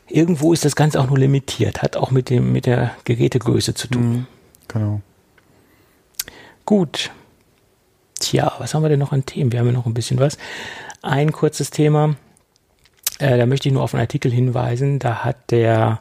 [0.08, 3.88] Irgendwo ist das Ganze auch nur limitiert, hat auch mit dem mit der Gerätegröße zu
[3.88, 4.02] tun.
[4.02, 4.26] Hm.
[4.68, 5.00] Genau.
[6.64, 7.10] Gut.
[8.18, 9.52] Tja, was haben wir denn noch an Themen?
[9.52, 10.36] Wir haben ja noch ein bisschen was.
[11.02, 12.16] Ein kurzes Thema,
[13.20, 14.98] äh, da möchte ich nur auf einen Artikel hinweisen.
[14.98, 16.00] Da hat der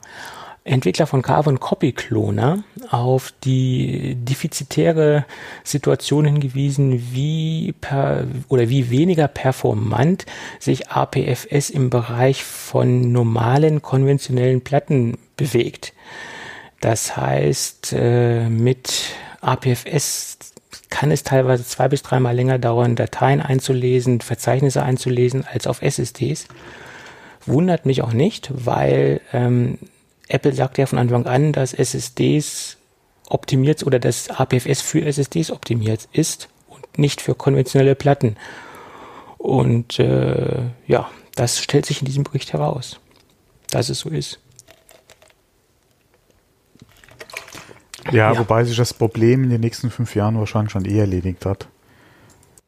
[0.64, 5.26] Entwickler von Carbon Copy Cloner auf die defizitäre
[5.64, 10.26] Situation hingewiesen, wie per, oder wie weniger performant
[10.60, 15.94] sich APFS im Bereich von normalen konventionellen Platten bewegt.
[16.82, 20.38] Das heißt, äh, mit APFS
[20.90, 26.48] kann es teilweise zwei bis dreimal länger dauern, Dateien einzulesen, Verzeichnisse einzulesen, als auf SSDs.
[27.46, 29.78] Wundert mich auch nicht, weil ähm,
[30.28, 32.78] Apple sagt ja von Anfang an, dass SSDs
[33.30, 38.36] optimiert oder dass APFS für SSDs optimiert ist und nicht für konventionelle Platten.
[39.38, 43.00] Und äh, ja, das stellt sich in diesem Bericht heraus,
[43.72, 44.40] dass es so ist.
[48.12, 51.46] Ja, ja, wobei sich das Problem in den nächsten fünf Jahren wahrscheinlich schon eh erledigt
[51.46, 51.68] hat.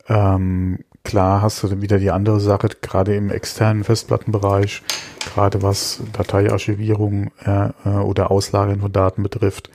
[0.07, 4.82] Ähm, klar hast du wieder die andere Sache, gerade im externen Festplattenbereich,
[5.34, 9.70] gerade was Dateiarchivierung äh, oder Auslagern von Daten betrifft,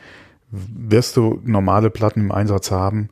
[0.51, 3.09] wirst du normale Platten im Einsatz haben.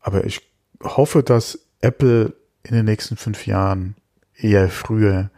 [0.00, 0.40] Aber ich
[0.82, 3.96] hoffe, dass Apple in den nächsten fünf Jahren
[4.36, 5.30] eher früher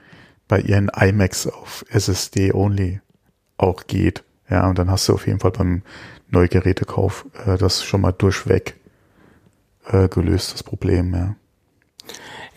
[0.49, 3.01] bei ihren iMacs auf SSD only
[3.57, 4.25] auch geht.
[4.49, 5.83] Ja, und dann hast du auf jeden Fall beim
[6.29, 8.77] Neugerätekauf äh, das schon mal durchweg
[9.87, 11.37] äh, gelöst, das Problem, ja.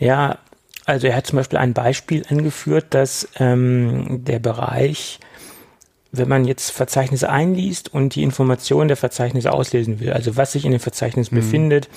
[0.04, 0.38] Ja,
[0.84, 5.18] also er hat zum Beispiel ein Beispiel angeführt, dass ähm, der Bereich,
[6.12, 10.66] wenn man jetzt Verzeichnisse einliest und die Informationen der Verzeichnisse auslesen will, also was sich
[10.66, 11.40] in den Verzeichnissen mhm.
[11.40, 11.88] befindet,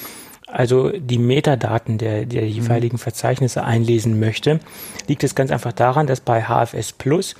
[0.47, 2.47] also die Metadaten der, der mhm.
[2.47, 4.61] jeweiligen Verzeichnisse einlesen möchte,
[5.07, 7.35] liegt es ganz einfach daran, dass bei HFS Plus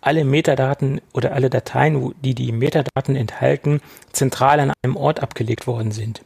[0.00, 3.80] alle Metadaten oder alle Dateien, die die Metadaten enthalten,
[4.12, 6.22] zentral an einem Ort abgelegt worden sind.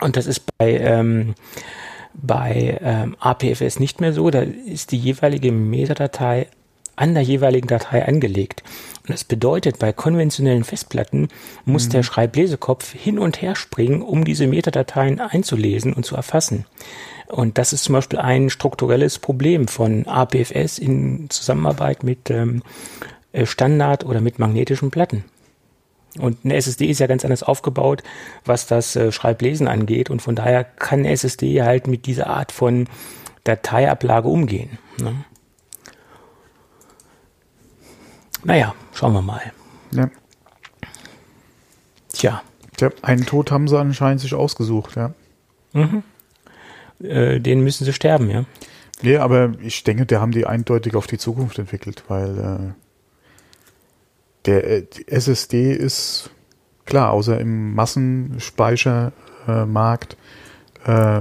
[0.00, 1.34] Und das ist bei, ähm,
[2.14, 4.30] bei ähm, APFS nicht mehr so.
[4.30, 6.46] Da ist die jeweilige Metadatei
[6.96, 8.62] an der jeweiligen Datei angelegt.
[9.02, 11.28] Und das bedeutet, bei konventionellen Festplatten
[11.64, 11.92] muss mhm.
[11.92, 16.66] der Schreiblesekopf hin und her springen, um diese Metadateien einzulesen und zu erfassen.
[17.26, 22.62] Und das ist zum Beispiel ein strukturelles Problem von APFS in Zusammenarbeit mit ähm,
[23.32, 25.24] äh, Standard oder mit magnetischen Platten.
[26.18, 28.02] Und eine SSD ist ja ganz anders aufgebaut,
[28.44, 30.10] was das äh, Schreiblesen angeht.
[30.10, 32.88] Und von daher kann eine SSD halt mit dieser Art von
[33.44, 34.78] Dateiablage umgehen.
[34.98, 35.24] Ne?
[38.44, 39.52] Naja, schauen wir mal.
[39.92, 40.10] Ja.
[42.12, 42.42] Tja.
[42.76, 45.12] Tja, einen Tod haben sie anscheinend sich ausgesucht, ja.
[45.72, 46.02] Mhm.
[47.02, 48.44] Äh, den müssen sie sterben, ja.
[49.02, 52.89] Nee, aber ich denke, der haben die eindeutig auf die Zukunft entwickelt, weil äh,
[54.46, 56.30] der äh, SSD ist
[56.86, 60.16] klar, außer im Massenspeichermarkt
[60.86, 61.20] äh,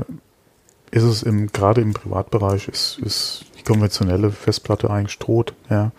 [0.92, 5.92] ist es im gerade im Privatbereich ist, ist die konventionelle Festplatte eigentlich tot, ja.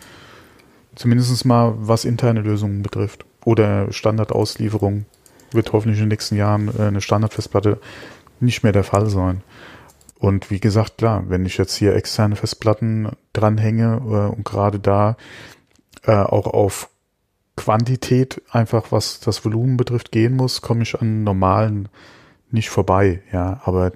[0.97, 3.25] Zumindest mal was interne Lösungen betrifft.
[3.45, 5.07] Oder Standardauslieferung
[5.53, 7.79] wird hoffentlich in den nächsten Jahren äh, eine Standardfestplatte
[8.41, 9.43] nicht mehr der Fall sein.
[10.19, 15.17] Und wie gesagt, klar, wenn ich jetzt hier externe Festplatten dranhänge äh, und gerade da
[16.05, 16.91] äh, auch auf
[17.61, 21.89] Quantität einfach, was das Volumen betrifft, gehen muss, komme ich an normalen
[22.51, 23.23] nicht vorbei.
[23.33, 23.93] Ja, aber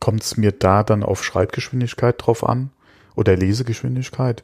[0.00, 2.70] kommt es mir da dann auf Schreibgeschwindigkeit drauf an
[3.14, 4.42] oder Lesegeschwindigkeit?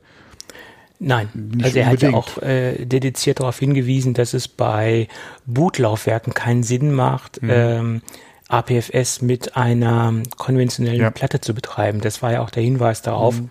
[1.00, 2.16] Nein, Nicht also er unbedingt.
[2.16, 5.08] hat ja auch äh, dediziert darauf hingewiesen, dass es bei
[5.46, 7.50] Bootlaufwerken keinen Sinn macht, mhm.
[7.50, 8.02] ähm,
[8.48, 11.10] APFS mit einer konventionellen ja.
[11.10, 12.00] Platte zu betreiben.
[12.00, 13.40] Das war ja auch der Hinweis darauf.
[13.40, 13.50] Mhm.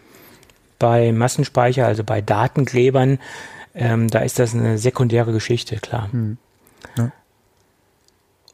[0.78, 3.18] Bei Massenspeicher, also bei Datenklebern,
[3.78, 6.10] ähm, da ist das eine sekundäre Geschichte, klar.
[6.12, 6.38] Mhm.
[6.98, 7.12] Ja.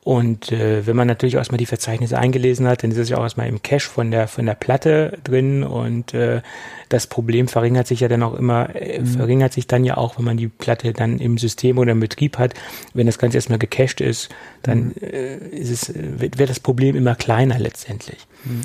[0.04, 3.18] Und äh, wenn man natürlich auch erstmal die Verzeichnisse eingelesen hat, dann ist es ja
[3.18, 6.42] auch erstmal im Cache von der von der Platte drin und äh,
[6.90, 9.06] das Problem verringert sich ja dann auch immer, äh, mhm.
[9.06, 12.38] verringert sich dann ja auch, wenn man die Platte dann im System oder im Betrieb
[12.38, 12.54] hat.
[12.94, 14.28] Wenn das Ganze erstmal gecached ist,
[14.62, 14.94] dann mhm.
[15.02, 18.28] äh, ist es, wird, wird das Problem immer kleiner letztendlich.
[18.44, 18.64] Mhm.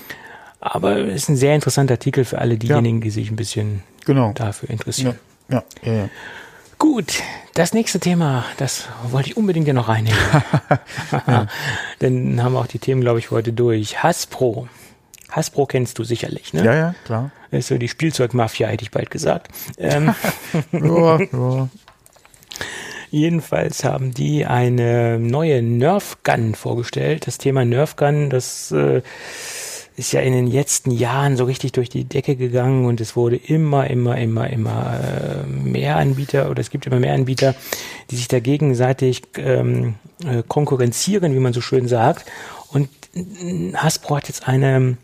[0.58, 3.04] Aber es ist ein sehr interessanter Artikel für alle diejenigen, ja.
[3.04, 4.32] die sich ein bisschen genau.
[4.32, 5.14] dafür interessieren.
[5.48, 5.98] Ja, ja, ja.
[6.00, 6.08] ja.
[6.78, 7.22] Gut,
[7.54, 10.18] das nächste Thema, das wollte ich unbedingt ja noch reinnehmen.
[11.26, 11.46] ja.
[11.98, 14.02] Dann haben wir auch die Themen, glaube ich, heute durch.
[14.04, 14.68] Hasbro.
[15.30, 16.64] Hasbro kennst du sicherlich, ne?
[16.64, 17.30] Ja, ja, klar.
[17.50, 19.48] Ist so die Spielzeugmafia, hätte ich bald gesagt.
[19.76, 20.14] Ähm,
[20.72, 21.68] ja, ja.
[23.10, 27.26] Jedenfalls haben die eine neue Nerf Gun vorgestellt.
[27.26, 29.02] Das Thema Nerf Gun, das äh,
[29.98, 33.36] ist ja in den letzten Jahren so richtig durch die Decke gegangen und es wurde
[33.36, 37.54] immer, immer, immer, immer äh, mehr Anbieter oder es gibt immer mehr Anbieter,
[38.10, 39.94] die sich da gegenseitig ähm,
[40.24, 42.30] äh, konkurrenzieren, wie man so schön sagt.
[42.72, 42.88] Und
[43.74, 44.98] Hasbro hat jetzt eine,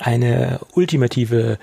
[0.00, 1.58] eine ultimative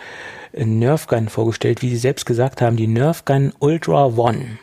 [0.54, 4.58] äh, Nerf Gun vorgestellt, wie sie selbst gesagt haben, die Nerf Gun Ultra One.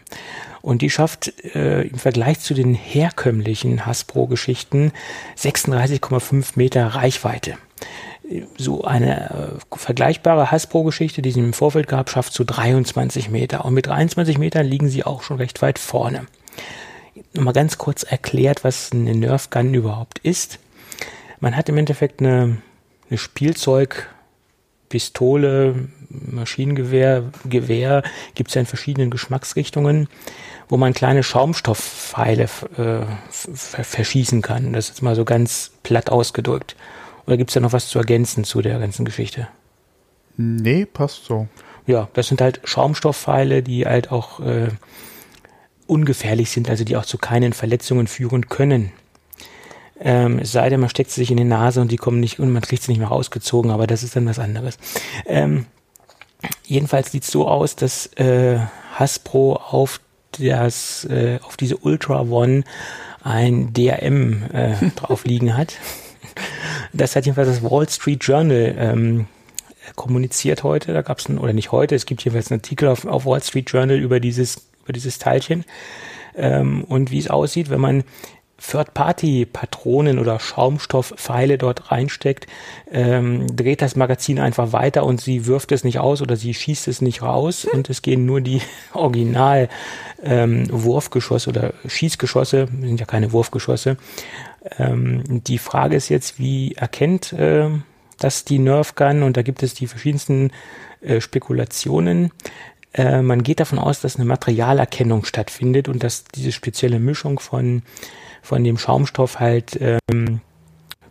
[0.63, 4.93] Und die schafft äh, im Vergleich zu den herkömmlichen Hasbro-Geschichten
[5.37, 7.59] 36,5 Meter Reichweite
[8.57, 13.65] so eine äh, vergleichbare Hasbro-Geschichte, die sie im Vorfeld gab, schafft zu 23 Meter.
[13.65, 16.27] Und mit 23 Metern liegen sie auch schon recht weit vorne.
[17.33, 20.59] Nochmal ganz kurz erklärt, was eine Nerf Gun überhaupt ist.
[21.41, 22.59] Man hat im Endeffekt eine,
[23.09, 28.03] eine Spielzeugpistole, Maschinengewehr, Gewehr,
[28.35, 30.09] gibt es ja in verschiedenen Geschmacksrichtungen,
[30.69, 34.73] wo man kleine Schaumstoffpfeile äh, verschießen kann.
[34.73, 36.75] Das ist mal so ganz platt ausgedrückt.
[37.27, 39.49] Oder gibt es da noch was zu ergänzen zu der ganzen Geschichte?
[40.37, 41.49] Nee, passt so.
[41.87, 44.69] Ja, das sind halt Schaumstoffpfeile, die halt auch äh,
[45.87, 48.93] ungefährlich sind, also die auch zu keinen Verletzungen führen können.
[49.99, 52.39] Ähm, es sei denn, man steckt sie sich in die Nase und die kommen nicht
[52.39, 54.79] und man kriegt sie nicht mehr rausgezogen, aber das ist dann was anderes.
[55.25, 55.67] Ähm,
[56.65, 58.59] jedenfalls sieht es so aus, dass äh,
[58.95, 60.01] Hasbro auf
[60.39, 62.65] das äh, auf diese Ultra One
[63.23, 65.75] ein DRM äh, drauf liegen hat.
[66.93, 69.27] Das hat jedenfalls das Wall Street Journal ähm,
[69.95, 70.93] kommuniziert heute.
[70.93, 73.71] Da gab es oder nicht heute, es gibt jedenfalls einen Artikel auf, auf Wall Street
[73.71, 75.65] Journal über dieses, über dieses Teilchen.
[76.37, 78.05] Ähm, und wie es aussieht, wenn man
[78.59, 82.47] Third-Party-Patronen oder Schaumstoffpfeile dort reinsteckt,
[82.91, 86.89] ähm, dreht das Magazin einfach weiter und sie wirft es nicht aus oder sie schießt
[86.89, 89.69] es nicht raus und es gehen nur die Original
[90.23, 93.99] ähm, Wurfgeschosse oder Schießgeschosse, sind ja keine Wurfgeschosse,
[94.79, 97.69] ähm, die Frage ist jetzt, wie erkennt äh,
[98.19, 99.23] das die Nerf Gun?
[99.23, 100.51] Und da gibt es die verschiedensten
[101.01, 102.33] äh, Spekulationen.
[102.93, 107.83] Äh, man geht davon aus, dass eine Materialerkennung stattfindet und dass diese spezielle Mischung von,
[108.47, 110.41] von dem Schaumstoff halt ähm,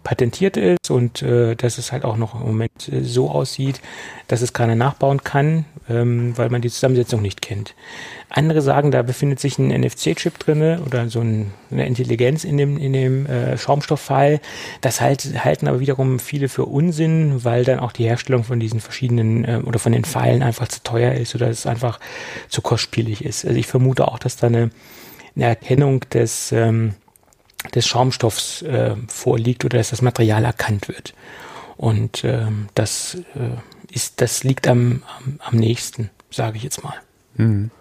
[0.06, 3.82] patentiert ist und äh, dass es halt auch noch im Moment äh, so aussieht,
[4.28, 7.74] dass es keiner nachbauen kann, ähm, weil man die Zusammensetzung nicht kennt.
[8.30, 12.78] Andere sagen, da befindet sich ein NFC-Chip drinne oder so ein, eine Intelligenz in dem,
[12.78, 14.40] in dem äh, Schaumstofffall.
[14.80, 18.80] Das halt, halten aber wiederum viele für Unsinn, weil dann auch die Herstellung von diesen
[18.80, 22.00] verschiedenen äh, oder von den Pfeilen einfach zu teuer ist oder es einfach
[22.48, 23.44] zu kostspielig ist.
[23.44, 24.70] Also ich vermute auch, dass da eine,
[25.36, 26.94] eine Erkennung des ähm,
[27.74, 31.14] des Schaumstoffs äh, vorliegt oder dass das Material erkannt wird.
[31.78, 36.96] Und ähm, das äh, ist, das liegt am, am, am nächsten, sage ich jetzt mal.
[37.36, 37.72] Mhm.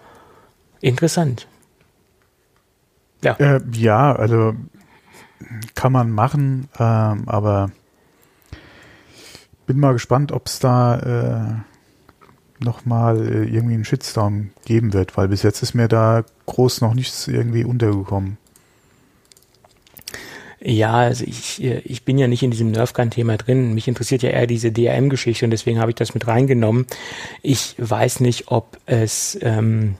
[0.80, 1.46] Interessant.
[3.22, 3.34] Ja.
[3.34, 4.54] Äh, ja, also
[5.74, 7.70] kann man machen, ähm, aber
[9.66, 11.62] bin mal gespannt, ob es da
[12.60, 16.80] äh, nochmal äh, irgendwie einen Shitstorm geben wird, weil bis jetzt ist mir da groß
[16.80, 18.38] noch nichts irgendwie untergekommen.
[20.66, 23.74] Ja, also ich, ich bin ja nicht in diesem Nerfgun-Thema drin.
[23.74, 26.86] Mich interessiert ja eher diese DRM-Geschichte und deswegen habe ich das mit reingenommen.
[27.42, 29.96] Ich weiß nicht, ob es ähm,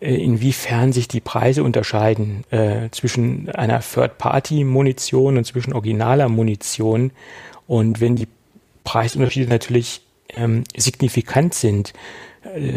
[0.00, 7.10] äh, inwiefern sich die Preise unterscheiden äh, zwischen einer Third-Party-Munition und zwischen originaler Munition.
[7.66, 8.28] Und wenn die
[8.84, 10.00] Preisunterschiede natürlich
[10.34, 11.92] ähm, signifikant sind,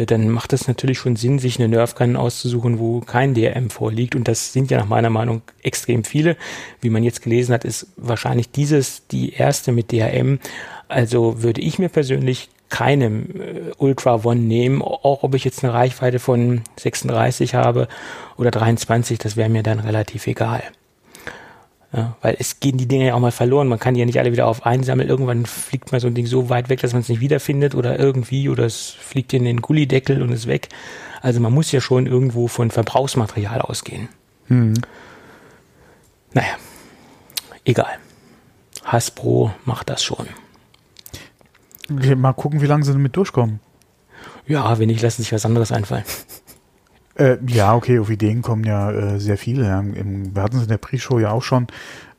[0.06, 4.16] dann macht es natürlich schon Sinn, sich eine Nerfgun auszusuchen, wo kein DRM vorliegt.
[4.16, 6.38] Und das sind ja nach meiner Meinung extrem viele.
[6.82, 10.40] Wie man jetzt gelesen hat, ist wahrscheinlich dieses die erste mit DRM.
[10.88, 15.74] Also würde ich mir persönlich keinem äh, Ultra One nehmen, auch ob ich jetzt eine
[15.74, 17.88] Reichweite von 36 habe
[18.38, 20.64] oder 23, das wäre mir dann relativ egal.
[21.92, 23.68] Ja, weil es gehen die Dinge ja auch mal verloren.
[23.68, 25.10] Man kann die ja nicht alle wieder auf einsammeln.
[25.10, 27.98] Irgendwann fliegt mal so ein Ding so weit weg, dass man es nicht wiederfindet oder
[27.98, 30.70] irgendwie oder es fliegt in den Gullideckel und ist weg.
[31.22, 34.08] Also man muss ja schon irgendwo von Verbrauchsmaterial ausgehen.
[34.48, 34.76] Hm.
[36.34, 36.56] Naja,
[37.66, 37.98] egal.
[38.86, 40.28] Hasbro macht das schon.
[41.90, 43.60] Mal gucken, wie lange sie damit durchkommen.
[44.48, 46.06] Ja, wenn nicht, lassen sich was anderes einfallen.
[47.20, 49.66] Äh, ja, okay, auf Ideen kommen ja äh, sehr viele.
[49.66, 49.80] Ja.
[49.80, 51.68] Im, wir hatten es in der Pre-Show ja auch schon.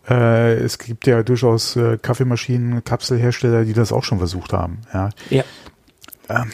[0.09, 4.83] Äh, es gibt ja durchaus äh, Kaffeemaschinen, Kapselhersteller, die das auch schon versucht haben.
[4.93, 5.09] Ja.
[5.31, 5.45] ja.
[6.29, 6.51] Ähm,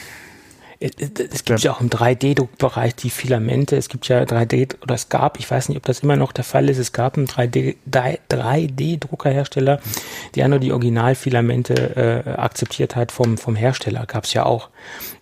[0.79, 3.75] es gibt ja, ja auch im 3D-Druckbereich die Filamente.
[3.75, 6.43] Es gibt ja 3D oder es gab, ich weiß nicht, ob das immer noch der
[6.43, 9.79] Fall ist, es gab einen 3D-Druckerhersteller,
[10.35, 14.05] der nur die Originalfilamente äh, akzeptiert hat vom, vom Hersteller.
[14.05, 14.69] Gab es ja auch.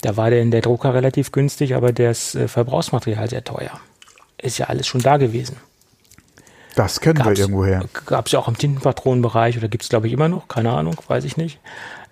[0.02, 3.80] Da war der, der Drucker relativ günstig, aber das äh, Verbrauchsmaterial sehr teuer.
[4.38, 5.56] Ist ja alles schon da gewesen.
[6.76, 7.86] Das kennen gab's, wir irgendwoher.
[8.06, 10.98] Gab es ja auch im Tintenpatronenbereich oder gibt es, glaube ich, immer noch, keine Ahnung,
[11.08, 11.62] weiß ich nicht.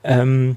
[0.05, 0.55] Ähm,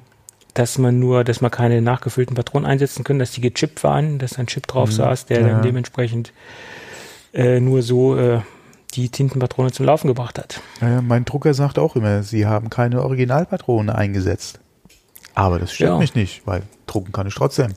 [0.56, 4.38] dass man nur, dass man keine nachgefüllten Patronen einsetzen können, dass die gechippt waren, dass
[4.38, 4.94] ein Chip drauf mhm.
[4.94, 5.48] saß, der ja.
[5.48, 6.32] dann dementsprechend
[7.34, 8.40] äh, nur so äh,
[8.94, 10.62] die Tintenpatrone zum Laufen gebracht hat.
[10.80, 14.58] Ja, mein Drucker sagt auch immer, sie haben keine Originalpatrone eingesetzt.
[15.34, 15.98] Aber das stört ja.
[15.98, 17.74] mich nicht, weil drucken kann ich trotzdem.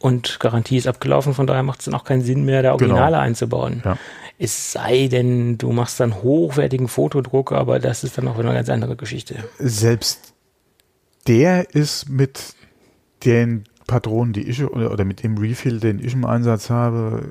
[0.00, 3.12] Und Garantie ist abgelaufen, von daher macht es dann auch keinen Sinn mehr, da Originale
[3.12, 3.18] genau.
[3.18, 3.82] einzubauen.
[3.84, 3.96] Ja.
[4.38, 8.68] Es sei denn, du machst dann hochwertigen Fotodruck, aber das ist dann auch eine ganz
[8.68, 9.36] andere Geschichte.
[9.58, 10.34] Selbst
[11.28, 12.54] der ist mit
[13.24, 17.26] den Patronen, die ich oder, mit dem Refill, den ich im Einsatz habe,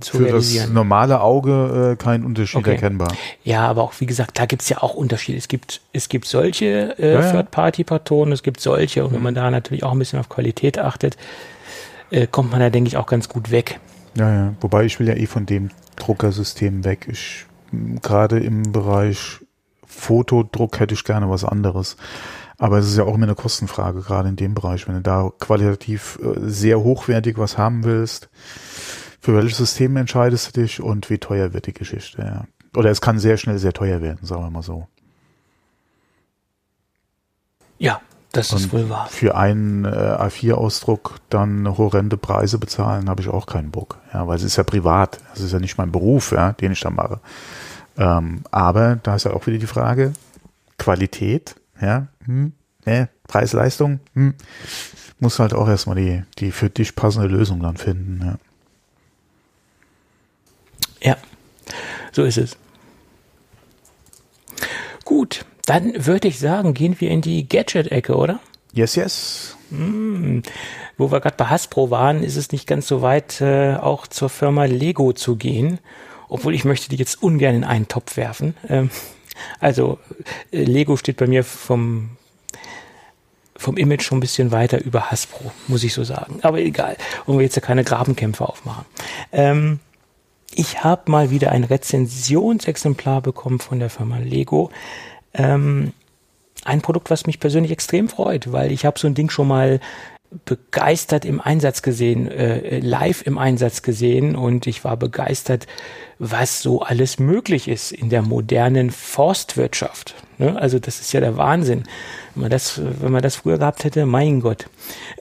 [0.00, 2.72] für das normale Auge äh, kein Unterschied okay.
[2.72, 3.14] erkennbar.
[3.44, 5.36] Ja, aber auch wie gesagt, da gibt es ja auch Unterschiede.
[5.36, 9.50] Es gibt, es gibt solche äh, ja, Third-Party-Patronen, es gibt solche und wenn man da
[9.50, 11.18] natürlich auch ein bisschen auf Qualität achtet,
[12.10, 13.78] äh, kommt man da, denke ich, auch ganz gut weg.
[14.14, 14.54] Ja, ja.
[14.62, 17.06] Wobei ich will ja eh von dem Druckersystem weg.
[17.10, 17.44] Ich
[18.02, 19.40] gerade im Bereich
[19.84, 21.96] Fotodruck hätte ich gerne was anderes.
[22.58, 24.88] Aber es ist ja auch immer eine Kostenfrage, gerade in dem Bereich.
[24.88, 28.28] Wenn du da qualitativ äh, sehr hochwertig was haben willst,
[29.20, 32.22] für welches System entscheidest du dich und wie teuer wird die Geschichte?
[32.22, 32.44] Ja.
[32.76, 34.88] Oder es kann sehr schnell sehr teuer werden, sagen wir mal so.
[37.78, 38.00] Ja,
[38.32, 39.06] das und ist wohl wahr.
[39.08, 43.98] Für einen äh, A4-Ausdruck dann horrende Preise bezahlen, habe ich auch keinen Bock.
[44.12, 45.20] Ja, weil es ist ja privat.
[45.34, 47.20] Es ist ja nicht mein Beruf, ja, den ich da mache.
[47.96, 50.12] Ähm, aber da ist ja auch wieder die Frage,
[50.76, 52.52] Qualität ja, hm,
[52.84, 54.34] ne, Preis-Leistung, hm,
[55.20, 58.38] muss halt auch erstmal die, die für dich passende Lösung dann finden.
[61.02, 61.10] Ja.
[61.10, 61.16] ja,
[62.12, 62.56] so ist es.
[65.04, 68.40] Gut, dann würde ich sagen, gehen wir in die Gadget-Ecke, oder?
[68.72, 69.56] Yes, yes.
[69.70, 70.42] Hm,
[70.96, 74.28] wo wir gerade bei Hasbro waren, ist es nicht ganz so weit, äh, auch zur
[74.28, 75.78] Firma Lego zu gehen.
[76.28, 78.54] Obwohl ich möchte die jetzt ungern in einen Topf werfen.
[78.68, 78.90] Ähm,
[79.60, 79.98] also
[80.52, 82.10] äh, Lego steht bei mir vom
[83.56, 86.38] vom Image schon ein bisschen weiter über Hasbro, muss ich so sagen.
[86.42, 88.84] Aber egal, wollen wir jetzt ja keine Grabenkämpfe aufmachen.
[89.32, 89.80] Ähm,
[90.54, 94.70] ich habe mal wieder ein Rezensionsexemplar bekommen von der Firma Lego.
[95.34, 95.92] Ähm,
[96.64, 99.80] ein Produkt, was mich persönlich extrem freut, weil ich habe so ein Ding schon mal
[100.44, 105.66] begeistert im Einsatz gesehen, äh, live im Einsatz gesehen und ich war begeistert,
[106.18, 110.14] was so alles möglich ist in der modernen Forstwirtschaft.
[110.38, 110.60] Ne?
[110.60, 111.84] Also das ist ja der Wahnsinn.
[112.34, 114.66] Wenn man das, wenn man das früher gehabt hätte, mein Gott.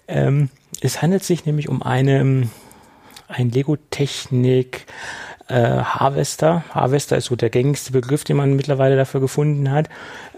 [0.07, 0.49] Ähm,
[0.81, 2.47] es handelt sich nämlich um eine,
[3.27, 4.85] ein Lego-Technik,
[5.47, 6.63] äh, Harvester.
[6.71, 9.89] Harvester ist so der gängigste Begriff, den man mittlerweile dafür gefunden hat.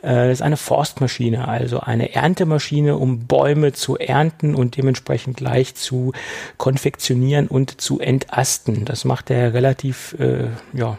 [0.02, 5.76] Äh, das ist eine Forstmaschine, also eine Erntemaschine, um Bäume zu ernten und dementsprechend gleich
[5.76, 6.14] zu
[6.58, 8.86] konfektionieren und zu entasten.
[8.86, 10.97] Das macht er relativ, äh, ja,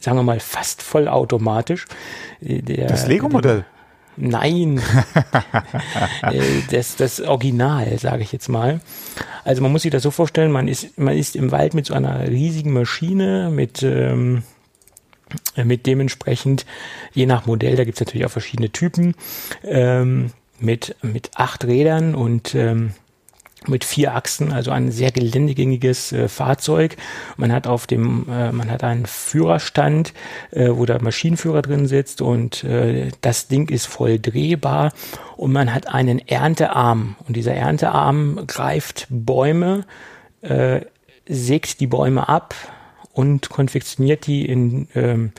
[0.00, 1.86] sagen wir mal, fast vollautomatisch.
[2.40, 3.64] Äh, der, das Lego-Modell?
[4.20, 4.80] Nein,
[6.22, 6.40] äh,
[6.72, 8.80] das, das Original, sage ich jetzt mal.
[9.44, 11.94] Also man muss sich das so vorstellen, man ist, man ist im Wald mit so
[11.94, 14.42] einer riesigen Maschine, mit, ähm,
[15.64, 16.66] mit dementsprechend,
[17.12, 19.14] je nach Modell, da gibt es natürlich auch verschiedene Typen,
[19.64, 20.30] ähm,
[20.60, 22.92] mit, mit acht Rädern und ähm,
[23.66, 26.96] mit vier Achsen, also ein sehr geländegängiges äh, Fahrzeug.
[27.36, 30.12] Man hat auf dem, äh, man hat einen Führerstand,
[30.52, 34.92] äh, wo der Maschinenführer drin sitzt und äh, das Ding ist voll drehbar
[35.36, 39.84] und man hat einen Erntearm und dieser Erntearm greift Bäume,
[40.42, 40.82] äh,
[41.28, 42.54] sägt die Bäume ab
[43.18, 45.32] und konfektioniert die in ähm,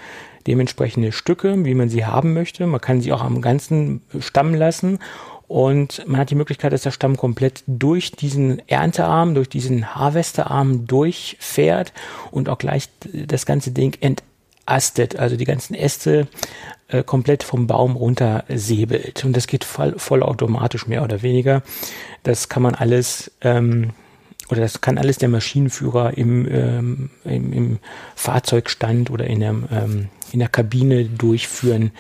[0.48, 2.68] dementsprechende Stücke, wie man sie haben möchte.
[2.68, 5.00] Man kann sie auch am ganzen Stamm lassen
[5.48, 10.88] und man hat die Möglichkeit, dass der Stamm komplett durch diesen Erntearm, durch diesen Harvesterarm
[10.88, 11.94] durchfährt
[12.32, 16.28] und auch gleich das ganze Ding entastet, also die ganzen Äste
[16.90, 19.24] äh, komplett vom Baum runter säbelt.
[19.24, 21.64] Und das geht voll, vollautomatisch mehr oder weniger.
[22.24, 23.92] Das kann man alles ähm,
[24.50, 27.80] oder das kann alles der Maschinenführer im, ähm, im, im
[28.16, 31.92] Fahrzeugstand oder in der, ähm, in der Kabine durchführen,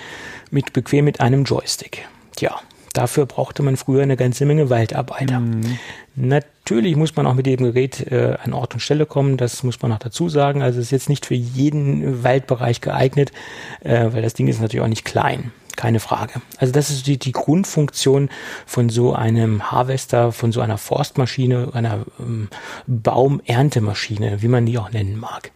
[0.51, 2.07] mit bequem mit einem Joystick.
[2.35, 2.59] Tja,
[2.93, 5.39] Dafür brauchte man früher eine ganze Menge Waldarbeiter.
[5.39, 5.77] Mhm.
[6.15, 9.81] Natürlich muss man auch mit dem Gerät äh, an Ort und Stelle kommen, das muss
[9.81, 10.61] man auch dazu sagen.
[10.61, 13.31] Also es ist jetzt nicht für jeden Waldbereich geeignet,
[13.81, 15.51] äh, weil das Ding ist natürlich auch nicht klein.
[15.79, 16.41] Keine Frage.
[16.57, 18.27] Also das ist die, die Grundfunktion
[18.65, 22.49] von so einem Harvester, von so einer Forstmaschine, einer ähm,
[22.85, 25.51] Baumerntemaschine, wie man die auch nennen mag.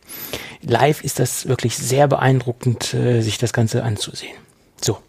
[0.62, 4.38] Live ist das wirklich sehr beeindruckend, äh, sich das Ganze anzusehen.
[4.80, 5.00] So,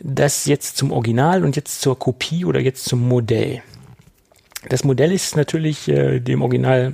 [0.00, 3.62] das jetzt zum Original und jetzt zur Kopie oder jetzt zum Modell.
[4.68, 6.92] Das Modell ist natürlich äh, dem Original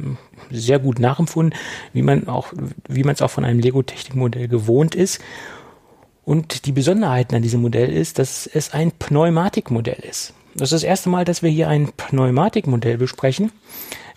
[0.53, 1.59] sehr gut nachempfunden,
[1.93, 2.53] wie man auch,
[2.89, 5.21] wie man es auch von einem Lego-Technik-Modell gewohnt ist.
[6.29, 10.35] Und die Besonderheiten an diesem Modell ist, dass es ein Pneumatikmodell ist.
[10.55, 13.51] Das ist das erste Mal, dass wir hier ein Pneumatikmodell besprechen.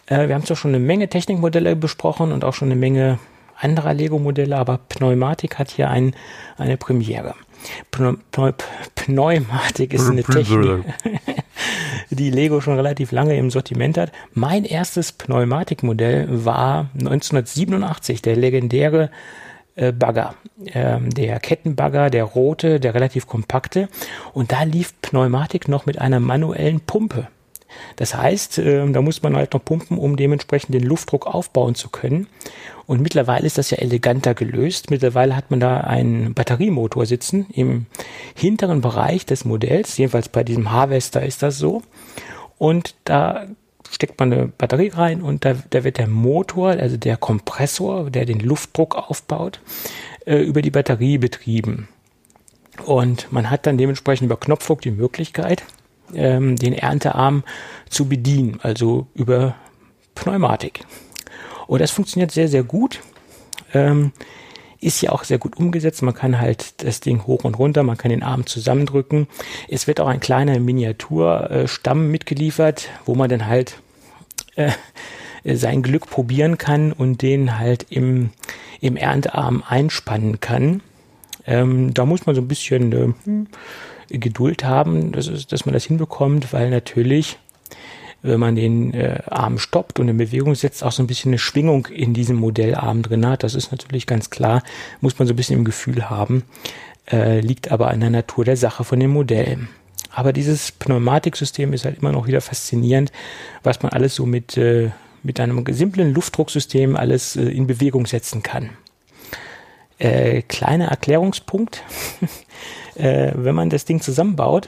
[0.08, 3.18] Äh, wir haben zwar schon eine Menge Technikmodelle besprochen und auch schon eine Menge
[3.58, 6.14] anderer Lego-Modelle, aber Pneumatik hat hier ein,
[6.58, 7.34] eine Premiere.
[7.92, 10.84] Pneumatik ist eine Technik,
[12.10, 14.12] die Lego schon relativ lange im Sortiment hat.
[14.34, 19.12] Mein erstes Pneumatikmodell war 1987, der legendäre
[19.76, 20.36] äh, Bagger,
[20.74, 23.90] ähm, der Kettenbagger, der rote, der relativ kompakte.
[24.34, 27.28] Und da lief Pneumatik noch mit einer manuellen Pumpe.
[27.96, 31.90] Das heißt, äh, da muss man halt noch pumpen, um dementsprechend den Luftdruck aufbauen zu
[31.90, 32.28] können.
[32.86, 34.92] Und mittlerweile ist das ja eleganter gelöst.
[34.92, 37.86] Mittlerweile hat man da einen Batteriemotor sitzen im
[38.36, 39.98] hinteren Bereich des Modells.
[39.98, 41.82] Jedenfalls bei diesem Harvester ist das so.
[42.58, 43.46] Und da
[43.92, 48.26] steckt man eine Batterie rein und da, da wird der Motor, also der Kompressor, der
[48.26, 49.60] den Luftdruck aufbaut,
[50.26, 51.88] äh, über die Batterie betrieben.
[52.86, 55.64] Und man hat dann dementsprechend über Knopfdruck die Möglichkeit,
[56.16, 57.44] ähm, den Erntearm
[57.90, 59.56] zu bedienen, also über
[60.16, 60.86] Pneumatik.
[61.68, 63.02] Und das funktioniert sehr, sehr gut.
[63.74, 64.12] Ähm,
[64.82, 66.02] ist ja auch sehr gut umgesetzt.
[66.02, 69.28] Man kann halt das Ding hoch und runter, man kann den Arm zusammendrücken.
[69.70, 73.78] Es wird auch ein kleiner Miniaturstamm mitgeliefert, wo man dann halt
[74.56, 74.72] äh,
[75.44, 78.32] sein Glück probieren kann und den halt im,
[78.80, 80.82] im Erntearm einspannen kann.
[81.46, 82.92] Ähm, da muss man so ein bisschen
[84.12, 87.38] äh, Geduld haben, dass, dass man das hinbekommt, weil natürlich,
[88.24, 91.40] wenn man den äh, Arm stoppt und in Bewegung setzt, auch so ein bisschen eine
[91.40, 93.44] Schwingung in diesem Modellarm drin hat.
[93.44, 94.64] Das ist natürlich ganz klar,
[95.00, 96.44] muss man so ein bisschen im Gefühl haben,
[97.12, 99.68] äh, liegt aber an der Natur der Sache von dem Modell.
[100.14, 103.12] Aber dieses Pneumatiksystem ist halt immer noch wieder faszinierend,
[103.64, 104.92] was man alles so mit, äh,
[105.24, 108.72] mit einem simplen Luftdrucksystem alles äh, in Bewegung setzen kann.
[109.98, 111.84] Äh, kleiner Erklärungspunkt.
[112.96, 114.68] äh, wenn man das Ding zusammenbaut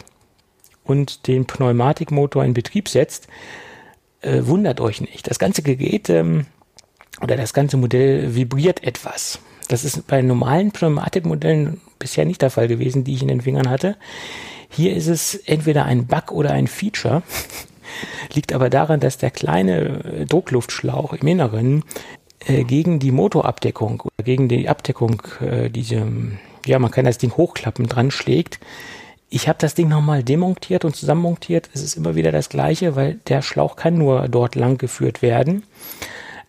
[0.84, 3.28] und den Pneumatikmotor in Betrieb setzt,
[4.22, 5.30] äh, wundert euch nicht.
[5.30, 6.46] Das ganze Gerät ähm,
[7.22, 9.40] oder das ganze Modell vibriert etwas.
[9.68, 13.70] Das ist bei normalen Pneumatikmodellen bisher nicht der Fall gewesen, die ich in den Fingern
[13.70, 13.96] hatte.
[14.70, 17.24] Hier ist es entweder ein Bug oder ein Feature.
[18.34, 21.84] Liegt aber daran, dass der kleine äh, Druckluftschlauch im Inneren
[22.46, 26.06] äh, gegen die Motorabdeckung oder gegen die Abdeckung, äh, diese,
[26.66, 28.60] ja, man kann das Ding hochklappen, dran schlägt.
[29.36, 31.68] Ich habe das Ding nochmal demontiert und zusammenmontiert.
[31.74, 35.64] Es ist immer wieder das gleiche, weil der Schlauch kann nur dort lang geführt werden.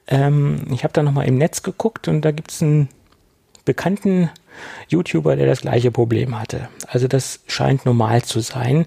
[0.06, 2.90] Ähm, ich habe da nochmal im Netz geguckt und da gibt es einen
[3.64, 4.28] bekannten
[4.88, 6.68] YouTuber, der das gleiche Problem hatte.
[6.86, 8.84] Also das scheint normal zu sein.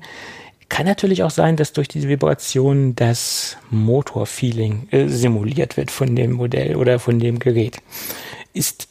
[0.70, 6.34] Kann natürlich auch sein, dass durch diese Vibration das Motorfeeling äh, simuliert wird von dem
[6.34, 7.80] Modell oder von dem Gerät.
[8.54, 8.90] Ist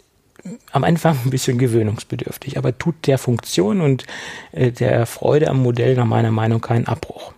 [0.72, 4.04] am Anfang ein bisschen gewöhnungsbedürftig, aber tut der Funktion und
[4.52, 7.32] äh, der Freude am Modell nach meiner Meinung keinen Abbruch.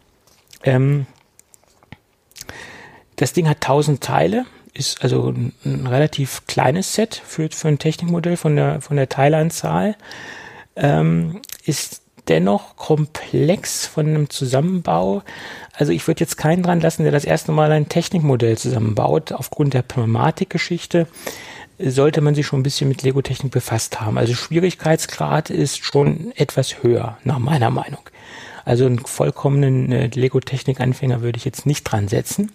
[0.62, 1.06] Ähm,
[3.16, 4.44] das Ding hat 1000 Teile,
[4.74, 9.08] ist also ein, ein relativ kleines Set für, für ein Technikmodell von der, von der
[9.08, 9.96] Teilanzahl.
[10.76, 15.22] Ähm, ist dennoch komplex von einem Zusammenbau.
[15.72, 19.32] Also ich würde jetzt keinen dran lassen, der das erste Mal ein Technikmodell zusammenbaut.
[19.32, 21.06] Aufgrund der Pneumatikgeschichte
[21.78, 24.18] sollte man sich schon ein bisschen mit Lego-Technik befasst haben.
[24.18, 28.00] Also Schwierigkeitsgrad ist schon etwas höher, nach meiner Meinung.
[28.64, 32.52] Also einen vollkommenen äh, Lego-Technik-Anfänger würde ich jetzt nicht dran setzen.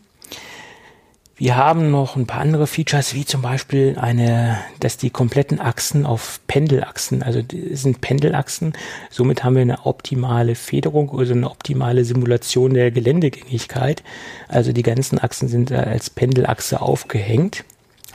[1.36, 6.05] Wir haben noch ein paar andere Features, wie zum Beispiel eine, dass die kompletten Achsen
[6.05, 8.74] auf Pendelachsen, also sind Pendelachsen.
[9.09, 14.03] Somit haben wir eine optimale Federung, also eine optimale Simulation der Geländegängigkeit.
[14.47, 17.65] Also die ganzen Achsen sind als Pendelachse aufgehängt.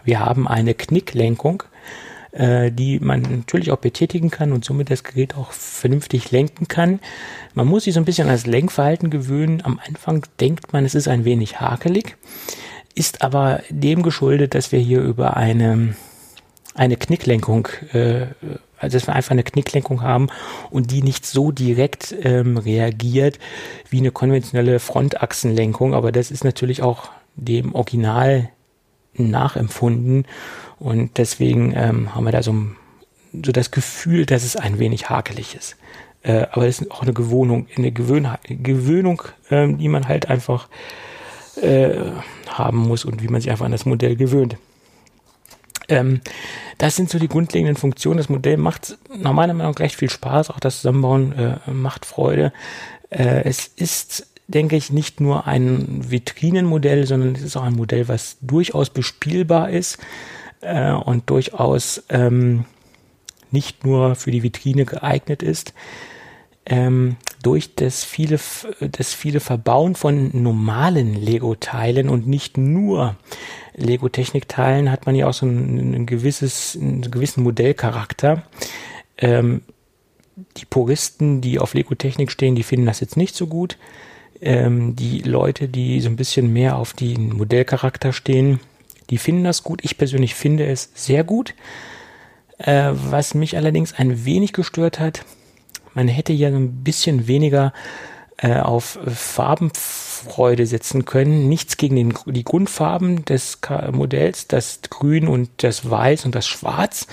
[0.09, 1.65] Wir haben eine Knicklenkung,
[2.33, 7.01] äh, die man natürlich auch betätigen kann und somit das Gerät auch vernünftig lenken kann.
[7.53, 9.61] Man muss sich so ein bisschen an das Lenkverhalten gewöhnen.
[9.63, 12.17] Am Anfang denkt man, es ist ein wenig hakelig
[12.99, 15.95] ist aber dem geschuldet, dass wir hier über eine,
[16.75, 18.27] eine Knicklenkung, äh,
[18.79, 20.29] also dass wir einfach eine Knicklenkung haben
[20.71, 23.39] und die nicht so direkt ähm, reagiert
[23.89, 25.95] wie eine konventionelle Frontachsenlenkung.
[25.95, 28.51] Aber das ist natürlich auch dem Original
[29.19, 30.27] nachempfunden
[30.79, 32.55] und deswegen ähm, haben wir da so,
[33.33, 35.77] so das Gefühl, dass es ein wenig hakelig ist.
[36.23, 40.69] Äh, aber es ist auch eine Gewohnung, eine Gewöhn Gewöhnung, äh, die man halt einfach
[41.61, 41.97] äh,
[42.49, 44.57] haben muss und wie man sich einfach an das Modell gewöhnt.
[45.89, 46.21] Ähm,
[46.77, 48.19] das sind so die grundlegenden Funktionen.
[48.19, 50.51] Das Modell macht nach meiner Meinung recht viel Spaß.
[50.51, 52.53] Auch das Zusammenbauen äh, macht Freude.
[53.11, 58.09] Äh, es ist, denke ich, nicht nur ein Vitrinenmodell, sondern es ist auch ein Modell,
[58.09, 59.99] was durchaus bespielbar ist
[60.61, 62.65] äh, und durchaus ähm,
[63.51, 65.73] nicht nur für die Vitrine geeignet ist
[66.69, 68.39] ähm, durch das viele,
[68.81, 73.17] das viele Verbauen von normalen Lego-Teilen und nicht nur
[73.75, 78.43] Lego-Technik-Teilen hat man ja auch so ein, ein gewisses, einen gewissen Modellcharakter.
[79.17, 79.63] Ähm,
[80.57, 83.79] die Puristen, die auf Lego-Technik stehen, die finden das jetzt nicht so gut.
[84.41, 88.61] Ähm, die Leute, die so ein bisschen mehr auf den Modellcharakter stehen,
[89.11, 89.81] die finden das gut.
[89.83, 91.55] Ich persönlich finde es sehr gut.
[92.59, 95.25] Äh, was mich allerdings ein wenig gestört hat,
[95.95, 97.73] man hätte ja ein bisschen weniger
[98.37, 101.49] äh, auf Farbenfreude setzen können.
[101.49, 103.59] Nichts gegen den, die Grundfarben des
[103.93, 107.07] Modells, das Grün und das Weiß und das Schwarz.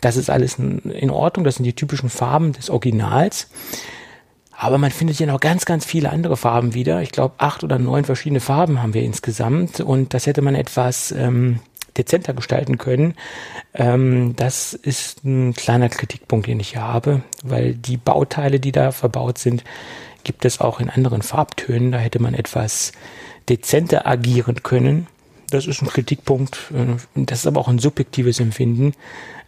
[0.00, 1.44] Das ist alles in Ordnung.
[1.44, 3.48] Das sind die typischen Farben des Originals.
[4.62, 7.00] Aber man findet hier noch ganz, ganz viele andere Farben wieder.
[7.00, 9.80] Ich glaube, acht oder neun verschiedene Farben haben wir insgesamt.
[9.80, 11.60] Und das hätte man etwas ähm,
[11.96, 13.14] dezenter gestalten können.
[13.72, 18.92] Ähm, das ist ein kleiner Kritikpunkt, den ich hier habe, weil die Bauteile, die da
[18.92, 19.64] verbaut sind,
[20.24, 21.90] gibt es auch in anderen Farbtönen.
[21.90, 22.92] Da hätte man etwas
[23.48, 25.06] dezenter agieren können.
[25.48, 26.70] Das ist ein Kritikpunkt.
[26.74, 28.92] Äh, das ist aber auch ein subjektives Empfinden.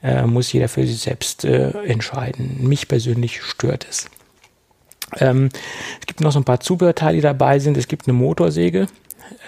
[0.03, 2.67] Äh, muss jeder für sich selbst äh, entscheiden.
[2.67, 4.09] Mich persönlich stört es.
[5.19, 5.51] Ähm,
[6.01, 7.77] es gibt noch so ein paar Zubehörteile, die dabei sind.
[7.77, 8.87] Es gibt eine Motorsäge,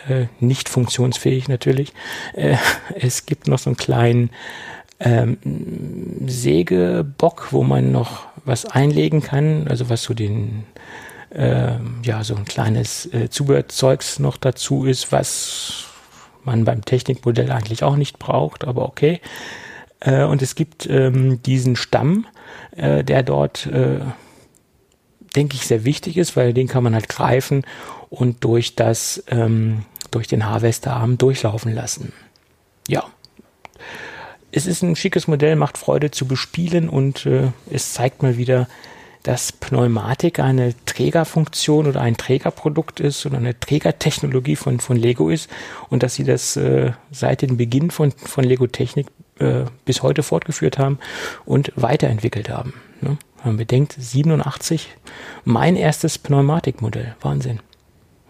[0.08, 1.92] äh, nicht funktionsfähig natürlich.
[2.34, 2.56] Äh,
[2.94, 4.30] es gibt noch so einen kleinen
[5.00, 5.38] ähm,
[6.26, 10.64] Sägebock, wo man noch was einlegen kann, also was so den
[11.30, 15.84] äh, ja so ein kleines äh, Zubehörzeugs noch dazu ist, was
[16.44, 19.20] man beim Technikmodell eigentlich auch nicht braucht, aber okay.
[20.00, 22.26] Äh, und es gibt ähm, diesen Stamm,
[22.76, 23.68] äh, der dort
[25.36, 27.64] denke ich, sehr wichtig ist, weil den kann man halt greifen
[28.10, 32.12] und durch das, ähm, durch den Harvesterarm durchlaufen lassen.
[32.88, 33.04] Ja.
[34.52, 38.68] Es ist ein schickes Modell, macht Freude zu bespielen und äh, es zeigt mal wieder,
[39.24, 45.50] dass Pneumatik eine Trägerfunktion oder ein Trägerprodukt ist oder eine Trägertechnologie von, von Lego ist
[45.88, 49.06] und dass sie das äh, seit dem Beginn von, von Lego Technik
[49.38, 50.98] äh, bis heute fortgeführt haben
[51.46, 52.74] und weiterentwickelt haben.
[53.00, 53.16] Ne?
[53.44, 54.88] Wenn man bedenkt, 87,
[55.44, 57.14] mein erstes Pneumatikmodell.
[57.20, 57.60] Wahnsinn.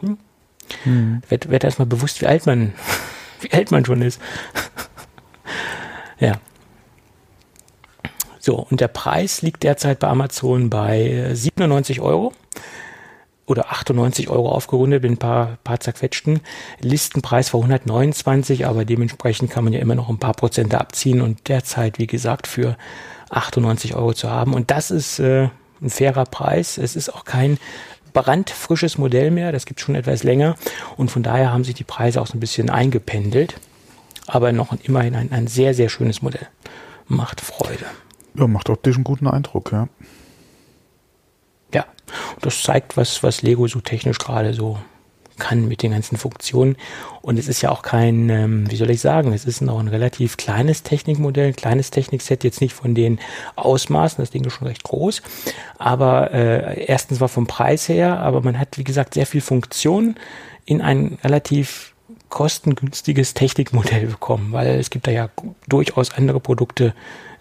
[0.01, 0.19] Hm?
[0.83, 1.23] Hm.
[1.29, 2.73] Wird, wird erstmal bewusst, wie alt man,
[3.41, 4.21] wie alt man schon ist.
[6.19, 6.33] ja.
[8.41, 12.33] So, und der Preis liegt derzeit bei Amazon bei 97 Euro
[13.47, 16.41] oder 98 Euro aufgerundet mit ein paar, paar zerquetschten.
[16.81, 21.49] Listenpreis war 129, aber dementsprechend kann man ja immer noch ein paar Prozente abziehen und
[21.49, 22.77] derzeit, wie gesagt, für
[23.37, 24.55] 98 Euro zu haben.
[24.55, 25.49] Und das ist äh,
[25.81, 26.79] ein fairer Preis.
[26.79, 27.59] Es ist auch kein
[28.13, 29.53] brandfrisches Modell mehr.
[29.53, 30.57] Das gibt schon etwas länger.
[30.97, 33.55] Und von daher haben sich die Preise auch so ein bisschen eingependelt.
[34.27, 36.47] Aber noch immerhin ein, ein sehr, sehr schönes Modell.
[37.07, 37.85] Macht Freude.
[38.37, 39.89] Ja, macht optisch einen guten Eindruck, ja.
[41.73, 41.85] Ja,
[42.35, 44.79] und das zeigt, was, was Lego so technisch gerade so
[45.39, 46.77] kann mit den ganzen Funktionen.
[47.23, 49.89] Und es ist ja auch kein, ähm, wie soll ich sagen, es ist noch ein
[49.89, 53.19] relativ kleines Technikmodell, kleines Technikset, jetzt nicht von den
[53.57, 55.23] Ausmaßen, das Ding ist schon recht groß,
[55.79, 60.17] aber äh, erstens war vom Preis her, aber man hat, wie gesagt, sehr viel Funktion
[60.67, 61.95] in ein relativ
[62.29, 65.31] kostengünstiges Technikmodell bekommen, weil es gibt da ja
[65.69, 66.95] durchaus andere Produkte,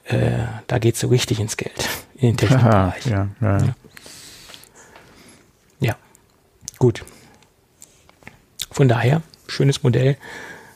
[0.05, 0.31] äh,
[0.67, 3.05] da geht es so richtig ins Geld, in den Technikbereich.
[3.05, 3.57] ja, ja.
[3.57, 3.75] ja.
[6.83, 7.05] Gut.
[8.73, 10.17] Von daher, schönes Modell.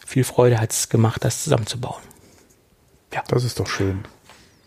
[0.06, 2.02] Viel Freude hat es gemacht, das zusammenzubauen.
[3.14, 3.24] Ja.
[3.28, 4.06] Das ist doch schön.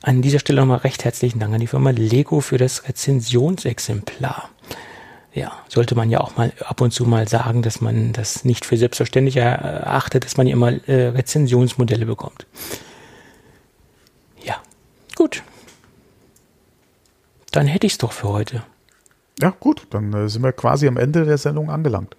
[0.03, 4.51] An dieser Stelle nochmal recht herzlichen Dank an die Firma Lego für das Rezensionsexemplar.
[5.33, 8.65] Ja, sollte man ja auch mal ab und zu mal sagen, dass man das nicht
[8.65, 12.47] für selbstverständlich erachtet, dass man ja immer äh, Rezensionsmodelle bekommt.
[14.43, 14.57] Ja,
[15.15, 15.45] gut.
[17.53, 18.65] Dann hätte ich es doch für heute.
[19.41, 22.17] Ja, gut, dann äh, sind wir quasi am Ende der Sendung angelangt.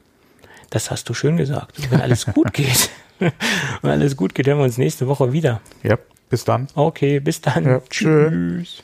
[0.72, 1.78] Das hast du schön gesagt.
[1.78, 2.90] Und wenn alles gut geht,
[3.20, 5.62] wenn alles gut geht, hören wir uns nächste Woche wieder.
[5.84, 5.98] Ja,
[6.30, 6.68] bis dann.
[6.74, 7.66] Okay, bis dann.
[7.66, 8.82] Ja, tschüss.